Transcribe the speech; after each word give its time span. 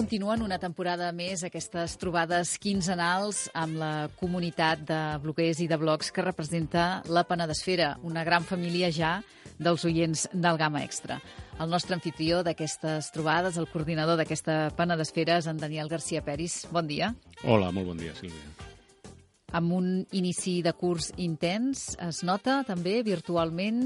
continuen 0.00 0.40
una 0.40 0.56
temporada 0.56 1.10
més 1.12 1.42
aquestes 1.44 1.98
trobades 2.00 2.54
quinzenals 2.62 3.42
amb 3.52 3.76
la 3.76 4.08
comunitat 4.16 4.80
de 4.88 5.00
bloguers 5.20 5.58
i 5.60 5.66
de 5.68 5.76
blogs 5.76 6.08
que 6.08 6.24
representa 6.24 7.02
la 7.12 7.26
Penedesfera, 7.28 7.90
una 8.08 8.22
gran 8.24 8.46
família 8.48 8.88
ja 8.96 9.18
dels 9.60 9.84
oients 9.84 10.22
del 10.32 10.56
Gama 10.56 10.80
Extra. 10.86 11.18
El 11.60 11.68
nostre 11.68 11.98
anfitrió 11.98 12.40
d'aquestes 12.46 13.10
trobades, 13.12 13.58
el 13.60 13.68
coordinador 13.68 14.16
d'aquesta 14.16 14.70
Penedesfera, 14.78 15.36
és 15.36 15.50
en 15.52 15.60
Daniel 15.60 15.92
García 15.92 16.24
Peris. 16.24 16.62
Bon 16.72 16.88
dia. 16.88 17.12
Hola, 17.44 17.68
molt 17.68 17.92
bon 17.92 18.00
dia, 18.00 18.16
Sílvia. 18.16 18.70
Amb 19.52 19.74
un 19.82 19.90
inici 20.16 20.62
de 20.64 20.72
curs 20.72 21.10
intens, 21.20 21.90
es 22.00 22.22
nota 22.24 22.62
també 22.64 23.02
virtualment, 23.04 23.84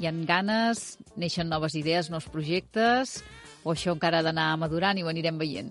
hi 0.00 0.08
han 0.08 0.24
ganes, 0.28 0.98
neixen 1.16 1.50
noves 1.52 1.76
idees, 1.78 2.10
nous 2.10 2.28
projectes, 2.32 3.20
o 3.62 3.74
això 3.74 3.94
encara 3.94 4.20
ha 4.20 4.26
d'anar 4.26 4.54
madurant 4.60 4.98
i 4.98 5.04
ho 5.04 5.10
anirem 5.12 5.38
veient? 5.40 5.70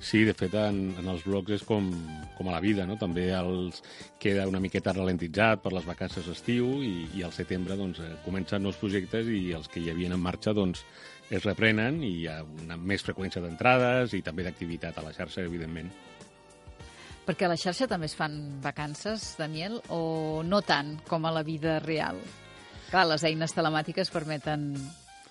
Sí, 0.00 0.24
de 0.28 0.34
fet, 0.36 0.52
en, 0.60 0.92
en 1.00 1.08
els 1.08 1.24
blogs 1.24 1.54
és 1.56 1.62
com, 1.64 1.88
com 2.36 2.48
a 2.50 2.52
la 2.52 2.60
vida, 2.60 2.84
no? 2.86 2.98
També 3.00 3.30
els 3.32 3.80
queda 4.20 4.44
una 4.48 4.60
miqueta 4.60 4.92
ralentitzat 4.92 5.62
per 5.64 5.72
les 5.72 5.86
vacances 5.88 6.28
d'estiu 6.28 6.68
i, 6.84 7.08
i 7.16 7.24
al 7.24 7.32
setembre 7.32 7.78
doncs, 7.80 8.02
eh, 8.04 8.12
comencen 8.26 8.62
nous 8.62 8.76
projectes 8.80 9.30
i 9.32 9.54
els 9.56 9.70
que 9.72 9.80
hi 9.80 9.90
havien 9.90 10.12
en 10.12 10.22
marxa 10.22 10.52
doncs, 10.56 10.84
es 11.30 11.42
reprenen 11.42 12.02
i 12.04 12.12
hi 12.20 12.26
ha 12.30 12.42
una 12.44 12.76
més 12.76 13.02
freqüència 13.02 13.42
d'entrades 13.42 14.14
i 14.14 14.22
també 14.22 14.44
d'activitat 14.46 15.00
a 15.00 15.06
la 15.06 15.14
xarxa, 15.16 15.46
evidentment. 15.48 15.90
Perquè 17.26 17.48
a 17.48 17.50
la 17.50 17.58
xarxa 17.58 17.88
també 17.90 18.06
es 18.06 18.14
fan 18.14 18.60
vacances, 18.62 19.32
Daniel, 19.40 19.80
o 19.90 20.44
no 20.46 20.60
tant 20.62 21.00
com 21.08 21.24
a 21.26 21.32
la 21.34 21.42
vida 21.42 21.80
real? 21.82 22.20
Clar, 22.90 23.06
les 23.10 23.24
eines 23.26 23.54
telemàtiques 23.56 24.12
permeten 24.14 24.72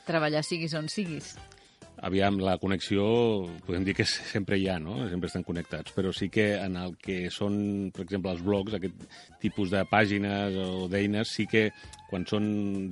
treballar 0.05 0.43
siguis 0.45 0.75
on 0.77 0.89
siguis 0.91 1.33
aviam, 2.05 2.37
la 2.43 2.57
connexió 2.61 3.05
podem 3.65 3.85
dir 3.87 3.95
que 3.97 4.05
sempre 4.05 4.59
hi 4.59 4.67
ha, 4.69 4.77
no? 4.81 4.97
Sempre 5.09 5.29
estan 5.31 5.45
connectats, 5.47 5.93
però 5.95 6.11
sí 6.13 6.29
que 6.29 6.53
en 6.59 6.77
el 6.79 6.95
que 7.01 7.29
són, 7.33 7.55
per 7.95 8.03
exemple, 8.05 8.33
els 8.35 8.43
blogs, 8.45 8.75
aquest 8.77 9.05
tipus 9.41 9.71
de 9.73 9.83
pàgines 9.89 10.57
o 10.59 10.87
d'eines, 10.91 11.31
sí 11.31 11.47
que 11.49 11.69
quan 12.15 12.23
són 12.29 12.45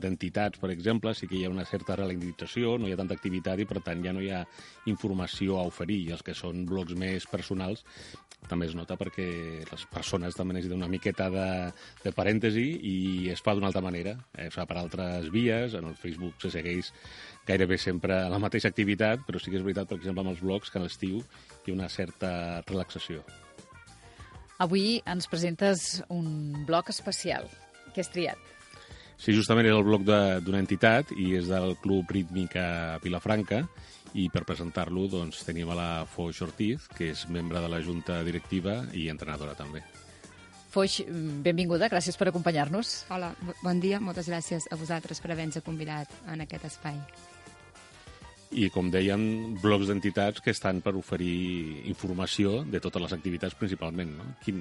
d'entitats, 0.03 0.59
per 0.59 0.73
exemple, 0.73 1.13
sí 1.15 1.29
que 1.31 1.37
hi 1.39 1.45
ha 1.47 1.53
una 1.53 1.63
certa 1.63 1.95
ralentització, 1.95 2.75
no 2.75 2.89
hi 2.89 2.93
ha 2.93 2.99
tanta 2.99 3.15
activitat 3.15 3.61
i, 3.63 3.67
per 3.69 3.79
tant, 3.85 4.03
ja 4.03 4.11
no 4.11 4.19
hi 4.19 4.33
ha 4.35 4.41
informació 4.91 5.61
a 5.61 5.67
oferir. 5.69 6.01
I 6.03 6.15
els 6.17 6.23
que 6.27 6.35
són 6.35 6.65
blogs 6.67 6.97
més 6.99 7.27
personals 7.31 7.85
també 8.49 8.67
es 8.67 8.73
nota 8.75 8.97
perquè 8.99 9.25
les 9.69 9.85
persones 9.87 10.35
també 10.35 10.57
necessiten 10.57 10.81
una 10.81 10.91
miqueta 10.91 11.29
de, 11.31 11.45
de 12.03 12.11
parèntesi 12.11 12.65
i 12.89 12.95
es 13.31 13.39
fa 13.39 13.53
d'una 13.55 13.69
altra 13.71 13.83
manera. 13.85 14.17
Es 14.35 14.51
fa 14.57 14.65
per 14.67 14.75
altres 14.81 15.29
vies, 15.31 15.77
en 15.79 15.87
el 15.87 15.95
Facebook 15.95 16.43
se 16.43 16.51
segueix 16.51 16.91
gairebé 17.47 17.77
sempre 17.79 18.17
la 18.27 18.41
mateixa 18.43 18.67
activitat, 18.73 19.23
però 19.23 19.39
sí 19.39 19.53
que 19.53 19.61
és 19.61 19.63
veritat, 19.63 19.87
per 19.87 20.01
exemple, 20.01 20.25
amb 20.25 20.33
els 20.33 20.43
blogs, 20.43 20.73
que 20.73 20.81
a 20.81 20.83
l'estiu 20.83 21.21
hi 21.63 21.71
ha 21.71 21.77
una 21.77 21.87
certa 21.87 22.33
relaxació. 22.67 23.23
Avui 24.63 24.99
ens 25.07 25.31
presentes 25.31 26.03
un 26.11 26.65
blog 26.67 26.91
especial. 26.91 27.47
Què 27.95 28.03
has 28.03 28.11
triat? 28.11 28.51
Sí, 29.17 29.33
justament 29.35 29.69
és 29.69 29.75
el 29.75 29.85
blog 29.85 30.05
d'una 30.05 30.61
entitat 30.61 31.13
i 31.15 31.33
és 31.37 31.49
del 31.51 31.75
Club 31.83 32.11
Rítmica 32.11 32.99
Vilafranca 33.03 33.63
i 34.13 34.27
per 34.29 34.43
presentar-lo 34.45 35.07
doncs, 35.09 35.41
tenim 35.47 35.71
a 35.73 35.77
la 35.77 35.89
Foix 36.09 36.41
Ortiz, 36.45 36.87
que 36.93 37.11
és 37.13 37.25
membre 37.33 37.61
de 37.63 37.69
la 37.71 37.81
Junta 37.81 38.21
Directiva 38.25 38.83
i 38.93 39.07
entrenadora 39.09 39.55
també. 39.57 39.81
Foix, 40.73 41.01
benvinguda, 41.45 41.89
gràcies 41.89 42.17
per 42.17 42.31
acompanyar-nos. 42.31 43.03
Hola, 43.13 43.33
bon 43.61 43.81
dia, 43.81 44.01
moltes 44.01 44.29
gràcies 44.29 44.65
a 44.69 44.79
vosaltres 44.79 45.21
per 45.21 45.33
haver-nos 45.33 45.65
convidat 45.65 46.09
en 46.33 46.41
aquest 46.45 46.65
espai 46.71 46.97
i, 48.53 48.69
com 48.73 48.89
deien, 48.93 49.23
blocs 49.61 49.89
d'entitats 49.89 50.41
que 50.43 50.53
estan 50.53 50.81
per 50.85 50.93
oferir 50.97 51.83
informació 51.89 52.61
de 52.69 52.81
totes 52.83 53.01
les 53.01 53.15
activitats 53.15 53.57
principalment. 53.57 54.13
No? 54.19 54.27
Quin, 54.43 54.59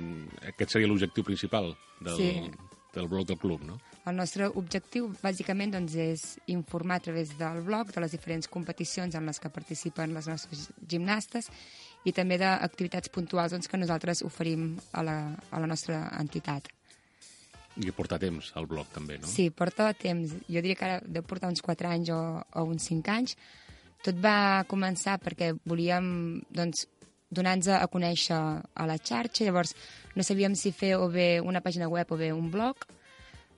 aquest 0.52 0.76
seria 0.76 0.90
l'objectiu 0.90 1.26
principal 1.26 1.72
del, 2.00 2.16
sí. 2.16 2.30
del 2.94 3.10
blog 3.10 3.28
del 3.28 3.40
club, 3.42 3.64
no? 3.68 3.78
El 4.02 4.16
nostre 4.18 4.48
objectiu, 4.58 5.12
bàsicament, 5.22 5.70
doncs, 5.76 5.94
és 5.94 6.22
informar 6.50 6.98
a 6.98 7.04
través 7.04 7.36
del 7.38 7.60
blog 7.62 7.92
de 7.94 8.02
les 8.02 8.14
diferents 8.16 8.48
competicions 8.50 9.14
en 9.14 9.28
les 9.30 9.38
que 9.38 9.50
participen 9.54 10.14
les 10.16 10.26
nostres 10.26 10.64
gimnastes 10.90 11.46
i 12.02 12.14
també 12.16 12.38
d'activitats 12.40 13.12
puntuals 13.14 13.54
doncs, 13.54 13.70
que 13.70 13.78
nosaltres 13.78 14.24
oferim 14.26 14.72
a 14.92 15.04
la, 15.06 15.16
a 15.50 15.60
la 15.62 15.68
nostra 15.70 16.08
entitat. 16.18 16.66
I 17.78 17.92
porta 17.94 18.18
temps, 18.20 18.50
al 18.58 18.66
blog, 18.68 18.88
també, 18.92 19.20
no? 19.22 19.30
Sí, 19.30 19.46
porta 19.54 19.92
temps. 19.94 20.34
Jo 20.50 20.60
diria 20.60 20.76
que 20.76 20.88
ara 20.88 20.98
deu 21.06 21.22
portar 21.22 21.48
uns 21.52 21.62
4 21.64 21.88
anys 21.88 22.10
o, 22.12 22.22
o 22.42 22.64
uns 22.68 22.88
5 22.90 23.12
anys, 23.14 23.36
tot 24.02 24.18
va 24.18 24.64
començar 24.68 25.14
perquè 25.22 25.52
volíem 25.62 26.42
doncs, 26.50 26.88
donar-nos 27.32 27.70
a 27.72 27.86
conèixer 27.88 28.36
a 28.36 28.88
la 28.90 28.98
xarxa, 28.98 29.46
llavors 29.46 29.72
no 30.18 30.26
sabíem 30.26 30.58
si 30.58 30.74
fer 30.74 30.96
o 30.98 31.06
bé 31.08 31.38
una 31.40 31.62
pàgina 31.64 31.88
web 31.88 32.10
o 32.12 32.18
bé 32.20 32.32
un 32.34 32.50
blog, 32.52 32.84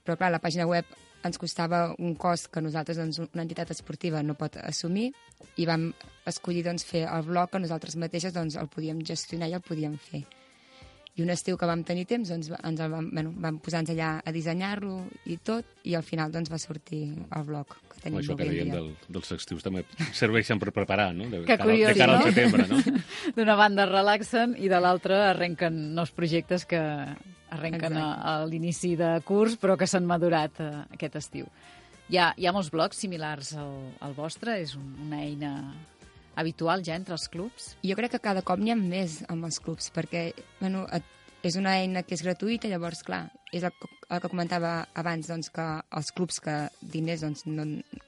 però 0.05 0.19
clar, 0.21 0.31
la 0.35 0.43
pàgina 0.43 0.69
web 0.69 0.93
ens 1.25 1.41
costava 1.41 1.87
un 1.99 2.15
cost 2.21 2.51
que 2.53 2.63
nosaltres, 2.63 3.01
doncs, 3.01 3.21
una 3.25 3.45
entitat 3.47 3.73
esportiva, 3.73 4.23
no 4.23 4.37
pot 4.39 4.59
assumir 4.61 5.11
i 5.57 5.67
vam 5.69 5.89
escollir 6.29 6.65
doncs, 6.67 6.85
fer 6.85 7.07
el 7.09 7.25
blog 7.27 7.53
que 7.53 7.63
nosaltres 7.63 7.97
mateixes 8.01 8.35
doncs, 8.37 8.59
el 8.61 8.69
podíem 8.73 9.01
gestionar 9.07 9.49
i 9.49 9.57
el 9.57 9.65
podíem 9.65 9.97
fer. 10.11 10.25
I 11.15 11.23
un 11.23 11.31
estiu 11.31 11.55
que 11.55 11.67
vam 11.71 11.85
tenir 11.87 12.09
temps, 12.11 12.29
doncs, 12.33 12.49
ens 12.59 12.81
el 12.83 12.91
vam, 12.91 13.07
bueno, 13.15 13.31
vam 13.41 13.61
posar-nos 13.63 13.93
allà 13.95 14.17
a 14.19 14.33
dissenyar-lo 14.35 14.97
i 15.31 15.37
tot, 15.47 15.69
i 15.87 15.95
al 15.95 16.03
final 16.03 16.33
doncs, 16.35 16.51
va 16.51 16.59
sortir 16.59 17.05
el 17.15 17.45
blog 17.47 17.77
que 17.93 18.01
tenim 18.03 18.19
Això 18.19 18.35
que 18.37 18.49
dèiem 18.49 18.73
del, 18.75 18.89
dels 19.15 19.31
estius 19.37 19.63
també 19.63 19.85
serveixen 20.13 20.59
per 20.59 20.75
preparar, 20.75 21.13
no? 21.15 21.31
De, 21.31 21.45
que 21.47 21.57
curiós, 21.63 21.95
de 21.95 22.03
cara 22.03 22.19
no? 22.19 22.25
al 22.25 22.35
setembre, 22.35 22.67
no? 22.67 22.99
D'una 23.39 23.57
banda 23.57 23.87
relaxen 23.87 24.59
i 24.59 24.69
de 24.73 24.83
l'altra 24.83 25.29
arrenquen 25.31 25.95
nous 25.95 26.11
projectes 26.13 26.67
que 26.67 26.83
arrenquen 27.55 27.97
a, 28.01 28.09
a 28.15 28.35
l'inici 28.51 28.95
de 29.01 29.15
curs, 29.27 29.57
però 29.61 29.79
que 29.81 29.89
s'han 29.91 30.07
madurat 30.09 30.61
eh, 30.63 30.71
aquest 30.97 31.19
estiu. 31.23 31.49
Hi 32.13 32.21
ha, 32.21 32.29
hi 32.37 32.47
ha 32.47 32.53
molts 32.53 32.69
blocs 32.75 33.01
similars 33.01 33.55
al, 33.57 33.75
al 34.05 34.15
vostre? 34.17 34.59
És 34.61 34.75
un, 34.77 34.91
una 35.07 35.23
eina 35.25 35.55
habitual 36.37 36.85
ja 36.85 36.99
entre 36.99 37.17
els 37.17 37.27
clubs? 37.33 37.75
Jo 37.87 37.97
crec 37.97 38.17
que 38.17 38.23
cada 38.23 38.43
cop 38.45 38.61
n'hi 38.61 38.75
ha 38.75 38.79
més 38.79 39.23
amb 39.33 39.47
els 39.49 39.61
clubs, 39.63 39.89
perquè 39.95 40.27
bueno, 40.61 40.85
és 41.45 41.57
una 41.61 41.77
eina 41.81 42.03
que 42.05 42.17
és 42.17 42.25
gratuïta, 42.25 42.69
llavors, 42.69 43.03
clar, 43.07 43.27
és 43.53 43.65
el, 43.65 43.73
el 44.09 44.21
que 44.21 44.31
comentava 44.33 44.75
abans, 44.97 45.29
doncs, 45.31 45.51
que 45.55 45.67
els 45.99 46.11
clubs 46.17 46.41
que 46.45 46.57
diners 46.81 47.25
doncs, 47.25 47.45
no, 47.47 47.67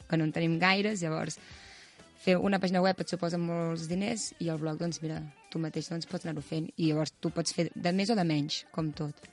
que 0.08 0.18
no 0.18 0.26
en 0.26 0.34
tenim 0.34 0.58
gaires, 0.62 1.04
llavors 1.04 1.38
fer 2.24 2.36
una 2.42 2.58
pàgina 2.58 2.82
web 2.82 2.98
et 3.00 3.12
suposa 3.12 3.38
molts 3.38 3.86
diners 3.90 4.32
i 4.42 4.50
el 4.50 4.60
blog, 4.62 4.80
doncs, 4.80 5.00
mira, 5.04 5.20
tu 5.52 5.62
mateix 5.62 5.92
doncs, 5.92 6.08
pots 6.10 6.26
anar-ho 6.26 6.44
fent 6.44 6.68
i 6.76 6.90
llavors 6.90 7.14
tu 7.20 7.30
pots 7.34 7.54
fer 7.54 7.68
de 7.74 7.92
més 7.94 8.10
o 8.10 8.18
de 8.18 8.24
menys, 8.26 8.64
com 8.74 8.90
tot. 8.96 9.28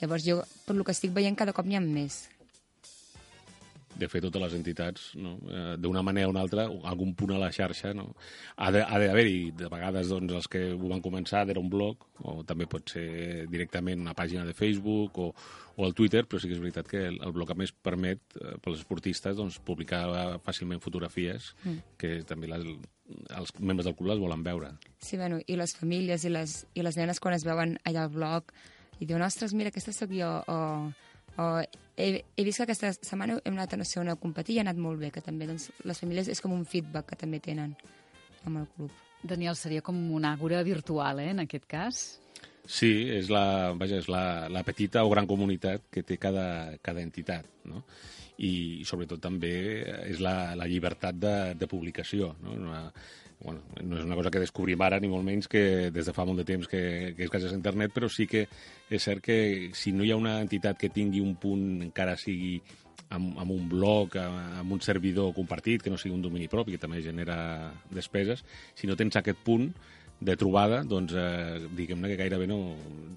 Llavors 0.00 0.26
jo, 0.26 0.42
per 0.66 0.76
lo 0.78 0.86
que 0.86 0.94
estic 0.94 1.14
veient, 1.14 1.36
cada 1.38 1.54
cop 1.56 1.66
n'hi 1.66 1.78
ha 1.78 1.84
més 1.84 2.26
de 3.98 4.08
fer 4.10 4.20
totes 4.22 4.40
les 4.42 4.54
entitats, 4.54 5.10
no? 5.18 5.34
eh, 5.50 5.74
d'una 5.80 6.02
manera 6.06 6.28
o 6.28 6.32
una 6.32 6.42
altra, 6.44 6.68
algun 6.90 7.14
punt 7.18 7.34
a 7.34 7.40
la 7.42 7.50
xarxa, 7.54 7.92
no? 7.96 8.12
ha 8.56 8.70
d'haver-hi, 8.74 9.50
de, 9.50 9.64
de 9.64 9.70
vegades 9.72 10.12
doncs, 10.12 10.34
els 10.38 10.48
que 10.50 10.62
ho 10.74 10.90
van 10.90 11.02
començar 11.04 11.44
era 11.48 11.60
un 11.62 11.70
blog, 11.72 12.06
o 12.22 12.38
també 12.46 12.68
pot 12.70 12.94
ser 12.94 13.48
directament 13.50 14.04
una 14.04 14.14
pàgina 14.18 14.46
de 14.46 14.54
Facebook 14.54 15.18
o, 15.18 15.32
o 15.76 15.86
el 15.86 15.96
Twitter, 15.98 16.24
però 16.28 16.40
sí 16.40 16.50
que 16.50 16.56
és 16.56 16.62
veritat 16.62 16.90
que 16.90 17.02
el, 17.10 17.18
el 17.24 17.34
blog 17.34 17.52
a 17.54 17.58
més 17.58 17.74
permet 17.74 18.22
eh, 18.38 18.54
pels 18.62 18.84
esportistes 18.84 19.36
doncs, 19.38 19.58
publicar 19.66 20.04
fàcilment 20.46 20.82
fotografies 20.84 21.52
mm. 21.64 21.98
que 21.98 22.14
també 22.28 22.50
les, 22.54 22.66
els 23.34 23.54
membres 23.58 23.88
del 23.88 23.98
club 23.98 24.12
les 24.12 24.22
volen 24.22 24.46
veure. 24.46 24.74
Sí, 25.02 25.18
bueno, 25.18 25.42
i 25.46 25.58
les 25.58 25.74
famílies 25.74 26.26
i 26.26 26.34
les, 26.34 26.60
i 26.78 26.86
les 26.86 26.98
nenes 27.00 27.22
quan 27.22 27.34
es 27.34 27.46
veuen 27.46 27.80
allà 27.88 28.06
al 28.06 28.14
blog 28.14 28.54
i 28.98 29.06
diuen, 29.06 29.22
ostres, 29.22 29.54
mira, 29.54 29.72
aquesta 29.72 29.94
sóc 29.94 30.12
jo, 30.14 30.30
o 30.48 30.58
o 31.38 31.62
he, 31.96 32.24
he 32.36 32.44
vist 32.44 32.58
que 32.58 32.66
aquesta 32.66 32.90
setmana 32.96 33.38
hem 33.46 33.54
anat 33.54 33.74
a 33.74 33.78
no 33.78 33.86
sé 33.86 34.00
on 34.00 34.10
a 34.10 34.16
competir 34.18 34.56
i 34.56 34.58
ha 34.58 34.64
anat 34.66 34.78
molt 34.82 34.98
bé, 34.98 35.12
que 35.14 35.22
també 35.22 35.46
doncs, 35.46 35.70
les 35.86 36.00
famílies 36.02 36.30
és 36.34 36.42
com 36.42 36.54
un 36.54 36.64
feedback 36.66 37.12
que 37.12 37.18
també 37.20 37.38
tenen 37.42 37.76
amb 38.44 38.62
el 38.62 38.66
club. 38.74 38.94
Daniel, 39.22 39.54
seria 39.58 39.82
com 39.82 39.98
una 40.14 40.32
àgora 40.34 40.62
virtual, 40.66 41.22
eh, 41.22 41.30
en 41.34 41.44
aquest 41.44 41.66
cas? 41.70 42.02
Sí, 42.68 42.90
és 43.14 43.30
la, 43.32 43.72
vaja, 43.78 43.98
és 44.02 44.10
la, 44.10 44.48
la 44.52 44.62
petita 44.66 45.04
o 45.06 45.10
gran 45.10 45.26
comunitat 45.30 45.86
que 45.94 46.02
té 46.06 46.18
cada, 46.20 46.76
cada 46.82 47.02
entitat, 47.02 47.46
no? 47.70 47.84
I, 48.38 48.84
sobretot 48.86 49.20
també 49.22 49.52
és 50.06 50.20
la, 50.22 50.54
la 50.54 50.68
llibertat 50.70 51.16
de, 51.18 51.36
de 51.58 51.66
publicació, 51.70 52.36
no? 52.44 52.54
Una, 52.54 52.82
bueno, 53.40 53.62
no 53.82 53.98
és 53.98 54.04
una 54.04 54.16
cosa 54.18 54.30
que 54.30 54.42
descobrim 54.42 54.82
ara, 54.82 54.98
ni 54.98 55.10
molt 55.10 55.26
menys 55.26 55.48
que 55.50 55.90
des 55.94 56.06
de 56.06 56.14
fa 56.14 56.26
molt 56.26 56.42
de 56.42 56.46
temps 56.46 56.66
que, 56.70 57.14
que 57.14 57.26
és 57.26 57.30
gràcies 57.30 57.54
a 57.54 57.58
internet, 57.58 57.94
però 57.94 58.10
sí 58.10 58.26
que 58.30 58.44
és 58.90 59.02
cert 59.02 59.22
que 59.24 59.38
si 59.78 59.94
no 59.94 60.06
hi 60.06 60.12
ha 60.12 60.18
una 60.18 60.38
entitat 60.42 60.78
que 60.78 60.90
tingui 60.94 61.22
un 61.22 61.36
punt, 61.38 61.66
encara 61.86 62.16
sigui 62.18 62.56
amb, 63.14 63.38
amb 63.38 63.54
un 63.54 63.68
blog, 63.70 64.18
amb 64.20 64.74
un 64.74 64.82
servidor 64.84 65.32
compartit, 65.36 65.82
que 65.82 65.92
no 65.92 66.00
sigui 66.00 66.16
un 66.16 66.24
domini 66.24 66.50
propi, 66.50 66.74
que 66.74 66.82
també 66.82 67.02
genera 67.04 67.38
despeses, 67.94 68.44
si 68.74 68.90
no 68.90 68.98
tens 68.98 69.18
aquest 69.20 69.42
punt 69.46 69.70
de 70.20 70.34
trobada, 70.36 70.82
doncs 70.82 71.14
eh, 71.14 71.66
diguem-ne 71.78 72.10
que 72.10 72.18
gairebé 72.18 72.48
no... 72.50 72.62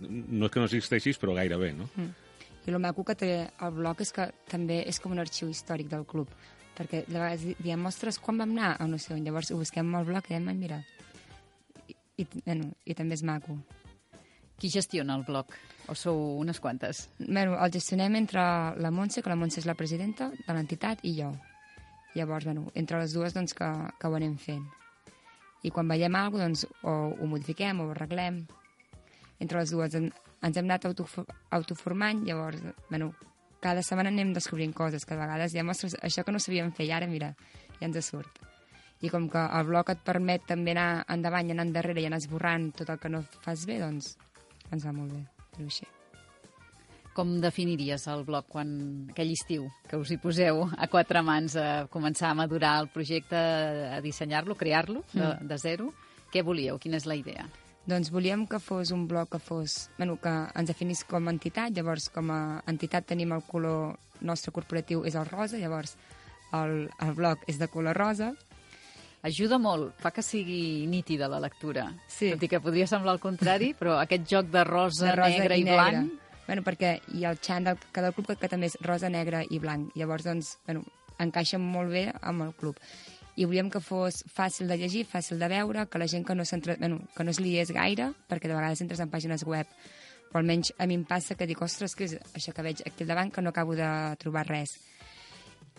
No 0.02 0.48
és 0.48 0.54
que 0.54 0.62
no 0.62 0.68
existeixis, 0.68 1.18
però 1.22 1.34
gairebé, 1.38 1.72
no? 1.78 1.90
Mm. 1.96 2.31
I 2.66 2.72
el 2.72 2.80
maco 2.80 3.04
que 3.04 3.18
té 3.18 3.32
el 3.48 3.72
blog 3.74 4.02
és 4.02 4.12
que 4.14 4.30
també 4.50 4.84
és 4.88 5.00
com 5.02 5.14
un 5.16 5.22
arxiu 5.22 5.50
històric 5.50 5.90
del 5.90 6.06
club 6.06 6.30
perquè 6.78 7.04
de 7.08 7.14
vegades 7.18 7.44
diem, 7.62 7.86
ostres, 7.86 8.18
quan 8.20 8.40
vam 8.42 8.56
anar 8.56 8.76
a 8.80 8.88
no 8.90 8.98
sé 9.02 9.14
on? 9.14 9.24
Llavors 9.26 9.52
ho 9.52 9.60
busquem 9.60 9.94
al 9.96 10.08
blog 10.08 10.28
i 10.28 10.34
diem, 10.34 10.50
mira, 10.58 10.82
i, 12.18 12.26
bueno, 12.46 12.72
i 12.86 12.96
també 12.98 13.18
és 13.18 13.24
maco. 13.28 13.58
Qui 14.62 14.70
gestiona 14.70 15.18
el 15.18 15.26
blog? 15.26 15.54
O 15.90 15.96
sou 15.98 16.18
unes 16.40 16.60
quantes? 16.62 17.08
Bueno, 17.20 17.58
el 17.58 17.72
gestionem 17.74 18.16
entre 18.20 18.42
la 18.78 18.92
Montse, 18.94 19.24
que 19.24 19.32
la 19.32 19.38
Montse 19.38 19.60
és 19.62 19.68
la 19.70 19.76
presidenta 19.78 20.30
de 20.36 20.54
l'entitat, 20.54 21.02
i 21.04 21.16
jo. 21.18 21.32
Llavors, 22.14 22.46
bueno, 22.46 22.68
entre 22.76 23.00
les 23.02 23.16
dues 23.16 23.34
doncs, 23.34 23.56
que, 23.58 23.70
que 24.00 24.08
ho 24.08 24.18
anem 24.18 24.38
fent. 24.38 24.64
I 25.66 25.72
quan 25.74 25.90
veiem 25.90 26.16
alguna 26.18 26.50
cosa, 26.50 26.68
doncs, 26.68 26.84
o 26.86 26.94
ho 27.18 27.30
modifiquem 27.30 27.82
o 27.82 27.90
ho 27.90 27.96
arreglem. 27.96 28.44
Entre 29.42 29.58
les 29.58 29.74
dues 29.74 29.98
ens 30.42 30.58
hem 30.58 30.66
anat 30.66 30.86
autofor 30.90 31.26
autoformant, 31.52 32.24
llavors, 32.26 32.62
bueno, 32.90 33.14
cada 33.62 33.84
setmana 33.84 34.10
anem 34.10 34.34
descobrint 34.34 34.74
coses, 34.74 35.06
que 35.06 35.14
a 35.14 35.18
vegades 35.20 35.54
ja 35.54 35.64
mostres 35.64 35.96
això 36.02 36.24
que 36.26 36.32
no 36.34 36.40
sabíem 36.40 36.72
fer 36.74 36.88
i 36.88 36.92
ara, 36.92 37.08
mira, 37.08 37.36
ja 37.80 37.86
ens 37.88 38.06
surt. 38.06 38.40
I 39.02 39.10
com 39.10 39.28
que 39.30 39.42
el 39.42 39.66
blog 39.66 39.90
et 39.90 40.02
permet 40.06 40.44
també 40.46 40.72
anar 40.76 41.06
endavant 41.10 41.48
i 41.48 41.52
anar 41.56 41.66
endarrere 41.66 42.02
i 42.02 42.06
anar 42.06 42.20
esborrant 42.22 42.72
tot 42.78 42.90
el 42.90 43.00
que 43.02 43.10
no 43.10 43.24
fas 43.42 43.66
bé, 43.66 43.80
doncs 43.82 44.16
ens 44.72 44.86
va 44.86 44.94
molt 44.94 45.14
bé 45.14 45.24
fer 45.56 45.66
així. 45.66 45.88
Com 47.14 47.42
definiries 47.44 48.06
el 48.08 48.22
blog 48.24 48.46
quan 48.48 48.70
aquell 49.12 49.34
estiu 49.34 49.66
que 49.90 49.98
us 50.00 50.12
hi 50.14 50.18
poseu 50.22 50.62
a 50.78 50.88
quatre 50.88 51.22
mans 51.22 51.58
a 51.60 51.88
començar 51.92 52.30
a 52.30 52.38
madurar 52.40 52.78
el 52.80 52.88
projecte, 52.94 53.36
a 53.36 54.00
dissenyar-lo, 54.02 54.56
crear-lo 54.56 55.04
de, 55.12 55.20
Mm. 55.26 55.48
de 55.48 55.58
zero? 55.58 55.94
Què 56.32 56.42
volíeu? 56.44 56.80
Quina 56.80 56.96
és 56.98 57.06
la 57.06 57.16
idea? 57.16 57.46
Doncs 57.90 58.12
volíem 58.14 58.46
que 58.46 58.60
fos 58.62 58.92
un 58.92 59.08
blog 59.08 59.30
que 59.32 59.40
fos... 59.40 59.90
Bueno, 59.98 60.20
que 60.22 60.30
ens 60.30 60.70
definís 60.70 61.04
com 61.10 61.28
a 61.28 61.34
entitat, 61.34 61.74
llavors 61.74 62.10
com 62.14 62.30
a 62.30 62.62
entitat 62.70 63.08
tenim 63.10 63.34
el 63.34 63.42
color 63.48 63.98
nostre 64.22 64.54
corporatiu 64.54 65.02
és 65.10 65.18
el 65.18 65.26
rosa, 65.26 65.58
llavors 65.58 65.96
el, 66.54 66.90
el 67.02 67.14
blog 67.18 67.42
és 67.50 67.58
de 67.58 67.68
color 67.72 67.98
rosa. 67.98 68.32
Ajuda 69.26 69.60
molt, 69.62 69.94
fa 70.02 70.10
que 70.14 70.24
sigui 70.26 70.88
nítida 70.90 71.30
la 71.30 71.40
lectura. 71.42 71.92
Sí. 72.10 72.32
Tot 72.34 72.46
i 72.46 72.50
que 72.50 72.62
podria 72.62 72.88
semblar 72.90 73.18
el 73.18 73.24
contrari, 73.24 73.72
però 73.80 74.00
aquest 74.02 74.26
joc 74.30 74.50
de 74.54 74.66
rosa, 74.68 75.08
de 75.10 75.16
rosa 75.18 75.38
negre 75.38 75.58
i, 75.58 75.66
negre. 75.66 75.78
blanc... 75.78 76.18
Bueno, 76.42 76.64
perquè 76.66 76.96
hi 77.16 77.22
ha 77.24 77.32
el 77.32 77.38
xant 77.40 77.70
del, 77.70 77.78
que 77.94 78.02
del 78.04 78.14
club 78.16 78.32
que, 78.32 78.36
que 78.42 78.50
també 78.52 78.68
és 78.68 78.76
rosa, 78.84 79.10
negre 79.14 79.44
i 79.54 79.60
blanc. 79.62 79.94
Llavors, 79.96 80.26
doncs, 80.26 80.56
bueno, 80.66 80.82
encaixa 81.22 81.60
molt 81.62 81.94
bé 81.94 82.08
amb 82.18 82.48
el 82.48 82.56
club. 82.58 82.82
I 83.36 83.48
volíem 83.48 83.70
que 83.72 83.80
fos 83.80 84.24
fàcil 84.28 84.68
de 84.68 84.78
llegir, 84.78 85.06
fàcil 85.08 85.40
de 85.40 85.48
veure, 85.48 85.86
que 85.88 86.00
la 86.00 86.08
gent 86.08 86.26
que 86.28 86.36
no, 86.36 86.44
bueno, 86.78 87.00
que 87.16 87.24
no 87.24 87.32
es 87.32 87.40
liés 87.40 87.72
gaire, 87.72 88.12
perquè 88.28 88.50
de 88.50 88.58
vegades 88.58 88.82
entres 88.82 89.00
en 89.00 89.10
pàgines 89.10 89.46
web, 89.48 89.68
o 90.32 90.38
almenys 90.38 90.74
a 90.78 90.88
mi 90.88 90.96
em 91.00 91.04
passa 91.08 91.36
que 91.36 91.48
dic, 91.48 91.62
ostres, 91.62 91.96
que 91.96 92.08
és 92.08 92.18
això 92.36 92.54
que 92.56 92.64
veig 92.64 92.84
aquí 92.86 93.04
al 93.04 93.14
davant, 93.14 93.32
que 93.32 93.42
no 93.42 93.52
acabo 93.52 93.76
de 93.76 93.88
trobar 94.20 94.48
res. 94.48 94.78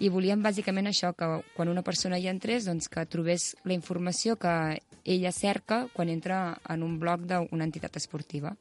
I 0.01 0.09
volíem 0.09 0.41
bàsicament 0.43 0.89
això, 0.89 1.13
que 1.13 1.29
quan 1.57 1.69
una 1.69 1.85
persona 1.85 2.19
hi 2.19 2.29
entrés, 2.31 2.65
doncs 2.67 2.89
que 2.89 3.05
trobés 3.07 3.53
la 3.65 3.77
informació 3.77 4.39
que 4.41 4.81
ella 5.05 5.33
cerca 5.33 5.87
quan 5.93 6.09
entra 6.09 6.59
en 6.73 6.83
un 6.83 6.99
blog 6.99 7.27
d'una 7.29 7.69
entitat 7.69 7.97
esportiva. 8.01 8.55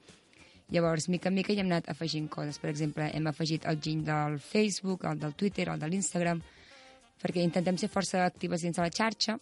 Llavors, 0.71 1.09
mica 1.09 1.29
en 1.29 1.35
mica 1.35 1.53
hi 1.53 1.59
hem 1.59 1.71
anat 1.71 1.89
afegint 1.91 2.29
coses. 2.31 2.59
Per 2.59 2.69
exemple, 2.71 3.07
hem 3.11 3.27
afegit 3.27 3.65
el 3.67 3.79
giny 3.83 4.03
del 4.07 4.39
Facebook, 4.39 5.05
el 5.09 5.19
del 5.19 5.35
Twitter, 5.35 5.67
el 5.69 5.79
de 5.79 5.89
l'Instagram, 5.91 6.43
perquè 7.21 7.43
intentem 7.45 7.77
ser 7.77 7.89
força 7.93 8.25
actives 8.25 8.65
dins 8.65 8.77
de 8.77 8.83
la 8.83 8.91
xarxa. 8.91 9.37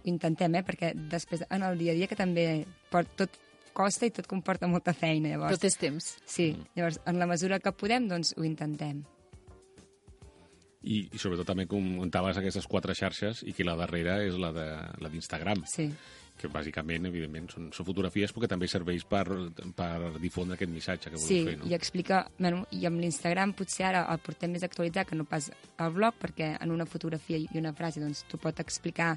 Ho 0.00 0.08
intentem, 0.08 0.54
eh? 0.56 0.64
Perquè 0.64 0.94
després, 1.12 1.44
en 1.50 1.62
el 1.66 1.78
dia 1.78 1.92
a 1.92 1.98
dia, 1.98 2.08
que 2.08 2.16
també 2.16 2.64
pot, 2.92 3.08
tot 3.18 3.36
costa 3.76 4.08
i 4.08 4.12
tot 4.14 4.26
comporta 4.30 4.68
molta 4.70 4.94
feina. 4.96 5.34
Llavors, 5.34 5.58
Tot 5.58 5.68
és 5.68 5.76
temps. 5.78 6.10
Sí, 6.26 6.52
llavors, 6.76 7.00
en 7.06 7.18
la 7.20 7.28
mesura 7.30 7.60
que 7.60 7.72
podem, 7.72 8.08
doncs 8.10 8.34
ho 8.36 8.44
intentem. 8.46 9.02
I, 10.80 11.02
i 11.12 11.18
sobretot 11.20 11.44
també 11.50 11.66
comentaves 11.68 12.38
aquestes 12.40 12.64
quatre 12.66 12.94
xarxes 12.96 13.42
i 13.44 13.52
que 13.52 13.66
la 13.68 13.76
darrera 13.76 14.22
és 14.24 14.38
la 14.40 14.48
de 14.56 14.66
la 15.02 15.10
d'Instagram, 15.12 15.66
Sí. 15.68 15.90
Que 16.40 16.50
bàsicament, 16.52 17.08
evidentment, 17.10 17.48
són, 17.52 17.68
són 17.76 17.86
fotografies 17.88 18.32
perquè 18.34 18.48
també 18.50 18.68
serveix 18.70 19.04
per, 19.08 19.24
per 19.76 19.92
difondre 20.22 20.56
aquest 20.56 20.72
missatge 20.72 21.12
que 21.12 21.18
voleu 21.18 21.28
Sí, 21.28 21.40
fer, 21.48 21.56
no? 21.60 21.68
i 21.68 21.76
explica... 21.76 22.22
Bueno, 22.38 22.64
I 22.74 22.86
amb 22.88 23.02
l'Instagram 23.02 23.52
potser 23.58 23.90
ara 23.90 24.06
el 24.12 24.22
portem 24.24 24.54
més 24.56 24.64
actualitzat 24.66 25.10
que 25.10 25.18
no 25.18 25.28
pas 25.28 25.50
al 25.78 25.92
blog, 25.96 26.16
perquè 26.22 26.54
en 26.58 26.72
una 26.72 26.88
fotografia 26.88 27.40
i 27.40 27.60
una 27.60 27.74
frase 27.76 28.02
doncs, 28.02 28.24
tu 28.30 28.40
pot 28.40 28.64
explicar... 28.64 29.12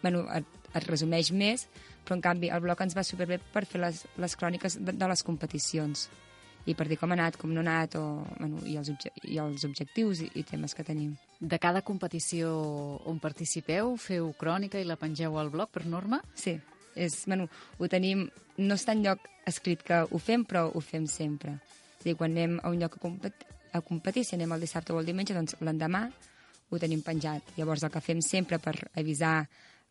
Bueno, 0.00 0.24
et, 0.32 0.58
et 0.72 0.86
resumeix 0.88 1.28
més, 1.36 1.66
però 2.06 2.16
en 2.16 2.24
canvi 2.24 2.48
el 2.48 2.62
blog 2.64 2.80
ens 2.80 2.96
va 2.96 3.04
superbé 3.04 3.36
per 3.52 3.66
fer 3.68 3.82
les, 3.82 4.06
les 4.16 4.36
cròniques 4.40 4.78
de, 4.80 4.96
de 4.96 5.08
les 5.10 5.22
competicions 5.26 6.08
i 6.68 6.74
per 6.76 6.86
dir 6.88 6.98
com 7.00 7.12
ha 7.12 7.16
anat, 7.16 7.38
com 7.40 7.52
no 7.54 7.62
ha 7.62 7.64
anat, 7.64 7.96
o, 7.96 8.24
bueno, 8.38 8.60
i, 8.68 8.76
els 8.76 8.90
i 9.24 9.38
els 9.40 9.64
objectius 9.64 10.24
i, 10.26 10.30
i 10.40 10.44
temes 10.44 10.74
que 10.76 10.84
tenim. 10.84 11.14
De 11.40 11.58
cada 11.58 11.80
competició 11.86 12.50
on 13.08 13.20
participeu, 13.22 13.94
feu 13.96 14.32
crònica 14.40 14.80
i 14.80 14.88
la 14.88 14.98
pengeu 15.00 15.38
al 15.40 15.52
blog 15.52 15.72
per 15.72 15.86
norma? 15.86 16.20
Sí, 16.34 16.58
és, 16.94 17.22
bueno, 17.26 17.48
ho 17.78 17.88
tenim... 17.88 18.28
No 18.60 18.76
està 18.76 18.92
en 18.92 19.06
lloc 19.06 19.24
escrit 19.48 19.80
que 19.86 20.02
ho 20.04 20.18
fem, 20.20 20.44
però 20.44 20.66
ho 20.68 20.82
fem 20.84 21.06
sempre. 21.08 21.56
És 21.96 22.02
a 22.02 22.08
dir, 22.10 22.16
quan 22.18 22.34
anem 22.34 22.58
a 22.60 22.68
un 22.68 22.82
lloc 22.82 22.98
a, 22.98 23.00
compet 23.00 23.46
a 23.72 23.80
competir, 23.80 24.26
si 24.26 24.36
anem 24.36 24.52
el 24.52 24.66
dissabte 24.66 24.92
o 24.92 24.98
el 25.00 25.08
diumenge, 25.08 25.36
doncs 25.36 25.56
l'endemà 25.64 26.04
ho 26.70 26.78
tenim 26.78 27.00
penjat. 27.02 27.54
Llavors, 27.56 27.86
el 27.86 27.92
que 27.94 28.02
fem 28.04 28.20
sempre 28.24 28.60
per 28.62 28.74
avisar 29.00 29.38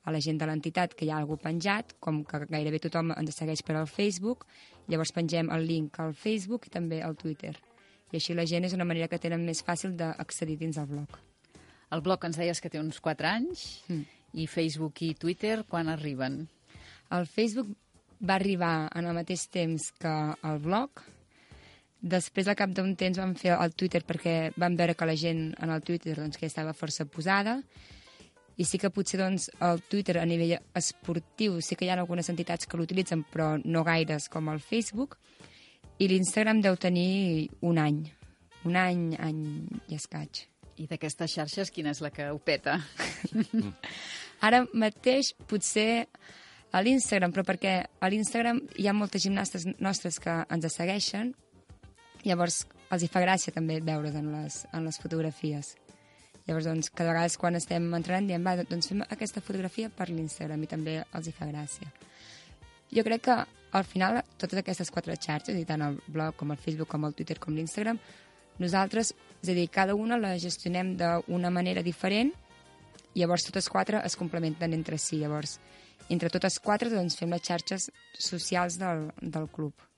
a 0.05 0.13
la 0.13 0.21
gent 0.23 0.39
de 0.39 0.47
l'entitat 0.47 0.93
que 0.95 1.05
hi 1.05 1.11
ha 1.11 1.17
algú 1.19 1.37
penjat, 1.41 1.95
com 1.99 2.21
que 2.27 2.45
gairebé 2.49 2.79
tothom 2.85 3.11
ens 3.17 3.41
segueix 3.41 3.63
per 3.65 3.75
al 3.79 3.89
Facebook, 3.89 4.45
llavors 4.89 5.13
pengem 5.15 5.49
el 5.53 5.65
link 5.69 5.99
al 6.01 6.13
Facebook 6.17 6.67
i 6.67 6.73
també 6.73 7.01
al 7.05 7.15
Twitter. 7.15 7.55
I 8.11 8.17
així 8.17 8.33
la 8.33 8.45
gent 8.49 8.65
és 8.65 8.73
una 8.73 8.85
manera 8.89 9.07
que 9.07 9.19
tenen 9.21 9.45
més 9.45 9.61
fàcil 9.63 9.93
d'accedir 9.97 10.57
dins 10.57 10.77
el 10.81 10.87
blog. 10.89 11.19
El 11.93 12.01
blog 12.05 12.25
ens 12.25 12.37
deies 12.37 12.59
que 12.61 12.69
té 12.69 12.79
uns 12.81 12.99
4 13.01 13.27
anys 13.27 13.83
Mm. 13.89 14.03
i 14.33 14.47
Facebook 14.47 15.01
i 15.01 15.13
Twitter 15.15 15.63
quan 15.65 15.89
arriben? 15.89 16.47
El 17.11 17.25
Facebook 17.25 17.69
va 18.21 18.35
arribar 18.35 18.89
en 18.95 19.05
el 19.05 19.13
mateix 19.15 19.47
temps 19.49 19.91
que 19.97 20.11
el 20.43 20.59
blog. 20.59 20.89
Després, 22.01 22.47
al 22.47 22.55
cap 22.55 22.71
d'un 22.71 22.93
temps, 22.95 23.17
vam 23.19 23.33
fer 23.35 23.51
el 23.57 23.73
Twitter 23.75 24.01
perquè 24.07 24.51
vam 24.55 24.75
veure 24.79 24.95
que 24.95 25.05
la 25.05 25.15
gent 25.19 25.53
en 25.59 25.69
el 25.69 25.81
Twitter 25.81 26.15
doncs, 26.15 26.37
que 26.37 26.45
estava 26.47 26.73
força 26.73 27.05
posada. 27.05 27.57
I 28.59 28.65
sí 28.67 28.79
que 28.79 28.91
potser 28.91 29.21
doncs, 29.21 29.47
el 29.63 29.79
Twitter 29.87 30.17
a 30.19 30.25
nivell 30.27 30.57
esportiu 30.75 31.61
sí 31.63 31.77
que 31.79 31.87
hi 31.87 31.91
ha 31.93 31.95
algunes 31.95 32.27
entitats 32.31 32.67
que 32.67 32.77
l'utilitzen, 32.79 33.23
però 33.23 33.53
no 33.63 33.85
gaires 33.87 34.27
com 34.31 34.51
el 34.51 34.59
Facebook. 34.59 35.15
I 35.99 36.09
l'Instagram 36.11 36.59
deu 36.63 36.75
tenir 36.75 37.49
un 37.63 37.79
any. 37.79 38.03
Un 38.67 38.75
any, 38.75 39.13
any 39.15 39.41
i 39.87 39.95
escaig. 39.95 40.43
I 40.79 40.87
d'aquestes 40.87 41.31
xarxes, 41.31 41.71
quina 41.71 41.93
és 41.95 42.03
la 42.03 42.11
que 42.11 42.27
ho 42.31 42.39
peta? 42.39 42.77
Ara 44.47 44.65
mateix 44.71 45.33
potser 45.47 46.07
a 46.71 46.83
l'Instagram, 46.83 47.31
però 47.35 47.43
perquè 47.47 47.75
a 47.99 48.09
l'Instagram 48.11 48.61
hi 48.75 48.87
ha 48.87 48.95
moltes 48.95 49.23
gimnastes 49.23 49.67
nostres 49.79 50.19
que 50.23 50.35
ens 50.51 50.67
segueixen, 50.75 51.33
llavors 52.27 52.65
els 52.91 53.03
hi 53.03 53.09
fa 53.11 53.23
gràcia 53.23 53.55
també 53.55 53.79
veure's 53.79 54.15
en 54.19 54.31
les, 54.33 54.63
en 54.73 54.87
les 54.87 54.99
fotografies. 54.99 55.75
Llavors, 56.47 56.65
doncs, 56.65 56.89
cada 56.89 57.13
vegada 57.13 57.41
quan 57.41 57.57
estem 57.59 57.85
entrenant 57.93 58.27
diem, 58.29 58.45
va, 58.45 58.55
doncs 58.63 58.89
fem 58.89 59.03
aquesta 59.05 59.41
fotografia 59.41 59.89
per 59.93 60.09
l'Instagram 60.09 60.63
i 60.63 60.69
també 60.71 60.95
els 61.03 61.27
hi 61.27 61.33
fa 61.35 61.47
gràcia. 61.49 61.91
Jo 62.89 63.03
crec 63.05 63.27
que 63.27 63.37
al 63.77 63.85
final 63.85 64.23
totes 64.37 64.63
aquestes 64.63 64.89
quatre 64.89 65.15
xarxes, 65.15 65.57
i 65.57 65.65
tant 65.65 65.83
el 65.85 65.99
blog 66.07 66.35
com 66.39 66.51
el 66.51 66.57
Facebook, 66.57 66.89
com 66.89 67.05
el 67.05 67.13
Twitter, 67.13 67.37
com 67.39 67.53
l'Instagram, 67.53 67.99
nosaltres, 68.59 69.13
és 69.43 69.51
a 69.51 69.55
dir, 69.55 69.67
cada 69.71 69.95
una 69.95 70.17
la 70.19 70.35
gestionem 70.41 70.95
d'una 70.99 71.51
manera 71.53 71.83
diferent 71.85 72.33
i 73.13 73.21
llavors 73.21 73.45
totes 73.47 73.69
quatre 73.71 74.01
es 74.05 74.17
complementen 74.19 74.73
entre 74.75 74.97
si. 74.97 75.21
Llavors, 75.21 75.57
entre 76.09 76.31
totes 76.33 76.59
quatre 76.59 76.89
doncs, 76.91 77.17
fem 77.19 77.31
les 77.33 77.45
xarxes 77.45 77.89
socials 78.17 78.77
del, 78.81 79.07
del 79.21 79.47
club. 79.53 79.88